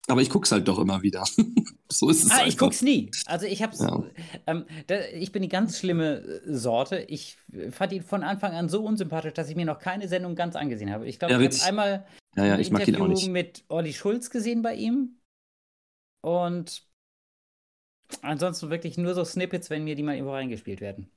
aber 0.07 0.21
ich 0.21 0.29
gucke 0.29 0.45
es 0.45 0.53
halt 0.53 0.69
doch 0.69 0.79
immer 0.79 1.03
wieder. 1.03 1.25
so 1.89 2.11
ist 2.11 2.25
es. 2.25 2.31
Ah, 2.31 2.35
einfach. 2.35 2.47
ich 2.47 2.59
guck's 2.59 2.83
nie. 2.83 3.11
Also 3.27 3.47
ich 3.47 3.63
hab's. 3.63 3.81
Ja. 3.81 4.05
Ähm, 4.47 4.67
da, 4.87 5.01
ich 5.15 5.33
bin 5.33 5.43
die 5.43 5.49
ganz 5.49 5.79
schlimme 5.79 6.19
äh, 6.19 6.41
Sorte. 6.53 6.99
Ich 7.09 7.39
fand 7.71 7.93
ihn 7.93 8.03
von 8.03 8.23
Anfang 8.23 8.53
an 8.53 8.69
so 8.69 8.85
unsympathisch, 8.85 9.33
dass 9.33 9.49
ich 9.49 9.57
mir 9.57 9.65
noch 9.65 9.79
keine 9.79 10.09
Sendung 10.09 10.35
ganz 10.35 10.57
angesehen 10.57 10.91
habe. 10.91 11.07
Ich 11.07 11.19
glaube, 11.19 11.33
ja, 11.33 11.41
ich 11.41 11.61
habe 11.61 11.69
einmal 11.69 12.07
ja, 12.37 12.47
ja, 12.47 12.55
ein 12.55 12.61
Interview 12.61 13.31
mit 13.31 13.65
Olli 13.69 13.93
Schulz 13.93 14.29
gesehen 14.29 14.63
bei 14.63 14.75
ihm. 14.75 15.21
Und 16.21 16.87
ansonsten 18.23 18.71
wirklich 18.71 18.99
nur 18.99 19.15
so 19.15 19.25
Snippets, 19.25 19.71
wenn 19.71 19.85
mir 19.85 19.95
die 19.95 20.03
mal 20.03 20.15
irgendwo 20.15 20.33
reingespielt 20.33 20.81
werden. 20.81 21.11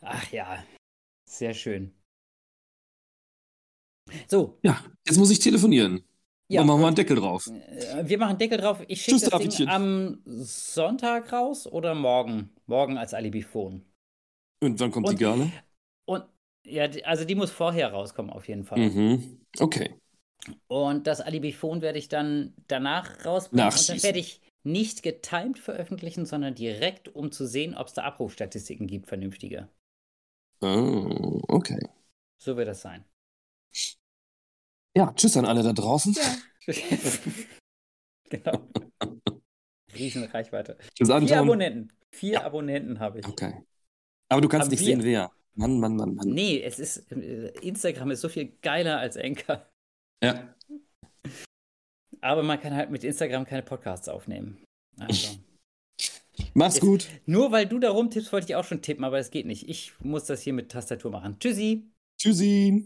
Ach 0.00 0.30
ja, 0.32 0.64
sehr 1.28 1.54
schön. 1.54 1.94
So. 4.26 4.58
Ja, 4.62 4.82
jetzt 5.06 5.18
muss 5.18 5.30
ich 5.30 5.38
telefonieren. 5.38 6.04
Ja, 6.50 6.64
machen 6.64 6.80
wir 6.80 6.86
einen 6.86 6.96
Deckel 6.96 7.16
drauf. 7.16 7.46
Äh, 7.46 8.08
wir 8.08 8.16
machen 8.16 8.30
einen 8.30 8.38
Deckel 8.38 8.58
drauf. 8.58 8.82
Ich 8.88 9.02
schicke 9.02 9.20
das 9.20 9.28
Davidchen. 9.28 9.66
Ding 9.66 9.68
am 9.68 10.22
Sonntag 10.24 11.30
raus 11.30 11.66
oder 11.66 11.94
morgen? 11.94 12.50
Morgen 12.66 12.96
als 12.96 13.12
Alibi-Phone. 13.12 13.84
Und 14.62 14.80
wann 14.80 14.90
kommt 14.90 15.08
und, 15.08 15.12
die 15.12 15.18
gerne? 15.18 15.52
Und 16.06 16.24
ja, 16.66 16.88
also 17.04 17.24
die 17.24 17.34
muss 17.34 17.50
vorher 17.50 17.92
rauskommen 17.92 18.32
auf 18.32 18.48
jeden 18.48 18.64
Fall. 18.64 18.78
Mhm. 18.78 19.40
Okay. 19.58 20.00
Und 20.68 21.06
das 21.06 21.20
Alibi-Phone 21.20 21.82
werde 21.82 21.98
ich 21.98 22.08
dann 22.08 22.54
danach 22.66 23.26
rausbringen. 23.26 23.66
Und 23.66 23.88
dann 23.88 24.02
werde 24.02 24.18
ich 24.18 24.40
nicht 24.64 25.02
getimed 25.02 25.58
veröffentlichen, 25.58 26.24
sondern 26.24 26.54
direkt, 26.54 27.08
um 27.14 27.30
zu 27.30 27.46
sehen, 27.46 27.74
ob 27.74 27.88
es 27.88 27.94
da 27.94 28.04
Abrufstatistiken 28.04 28.86
gibt, 28.86 29.08
vernünftige. 29.08 29.68
Oh, 30.60 31.40
okay. 31.48 31.80
So 32.38 32.56
wird 32.56 32.68
das 32.68 32.80
sein. 32.80 33.04
Ja, 34.96 35.12
tschüss 35.14 35.36
an 35.36 35.44
alle 35.44 35.62
da 35.62 35.72
draußen. 35.72 36.14
Ja. 36.14 36.74
genau. 38.30 38.68
Riesenreichweite. 39.94 40.76
Tschüss, 40.94 41.10
Anton. 41.10 41.28
Vier 41.28 41.40
Abonnenten. 41.40 41.92
Vier 42.10 42.32
ja. 42.32 42.44
Abonnenten 42.44 42.98
habe 42.98 43.20
ich. 43.20 43.26
Okay. 43.26 43.62
Aber 44.28 44.40
du 44.40 44.48
kannst 44.48 44.66
Aber 44.66 44.70
nicht 44.70 44.80
wir... 44.80 44.86
sehen, 44.86 45.04
wer. 45.04 45.30
Mann, 45.54 45.80
Mann, 45.80 45.96
Mann, 45.96 46.14
Mann. 46.14 46.28
Nee, 46.28 46.62
es 46.62 46.78
ist. 46.78 47.10
Äh, 47.12 47.48
Instagram 47.60 48.10
ist 48.10 48.20
so 48.20 48.28
viel 48.28 48.56
geiler 48.62 48.98
als 48.98 49.16
Enker. 49.16 49.68
Ja. 50.22 50.54
Aber 52.20 52.42
man 52.42 52.60
kann 52.60 52.74
halt 52.74 52.90
mit 52.90 53.04
Instagram 53.04 53.44
keine 53.44 53.62
Podcasts 53.62 54.08
aufnehmen. 54.08 54.64
Also. 54.98 55.38
Mach's 56.54 56.76
Jetzt, 56.76 56.82
gut. 56.82 57.08
Nur 57.26 57.52
weil 57.52 57.66
du 57.66 57.78
da 57.78 57.90
rumtippst, 57.90 58.32
wollte 58.32 58.46
ich 58.48 58.56
auch 58.56 58.64
schon 58.64 58.82
tippen, 58.82 59.04
aber 59.04 59.18
es 59.18 59.30
geht 59.30 59.46
nicht. 59.46 59.68
Ich 59.68 59.92
muss 60.00 60.24
das 60.24 60.42
hier 60.42 60.52
mit 60.52 60.70
Tastatur 60.70 61.10
machen. 61.10 61.36
Tschüssi. 61.38 61.90
Tschüssi. 62.18 62.84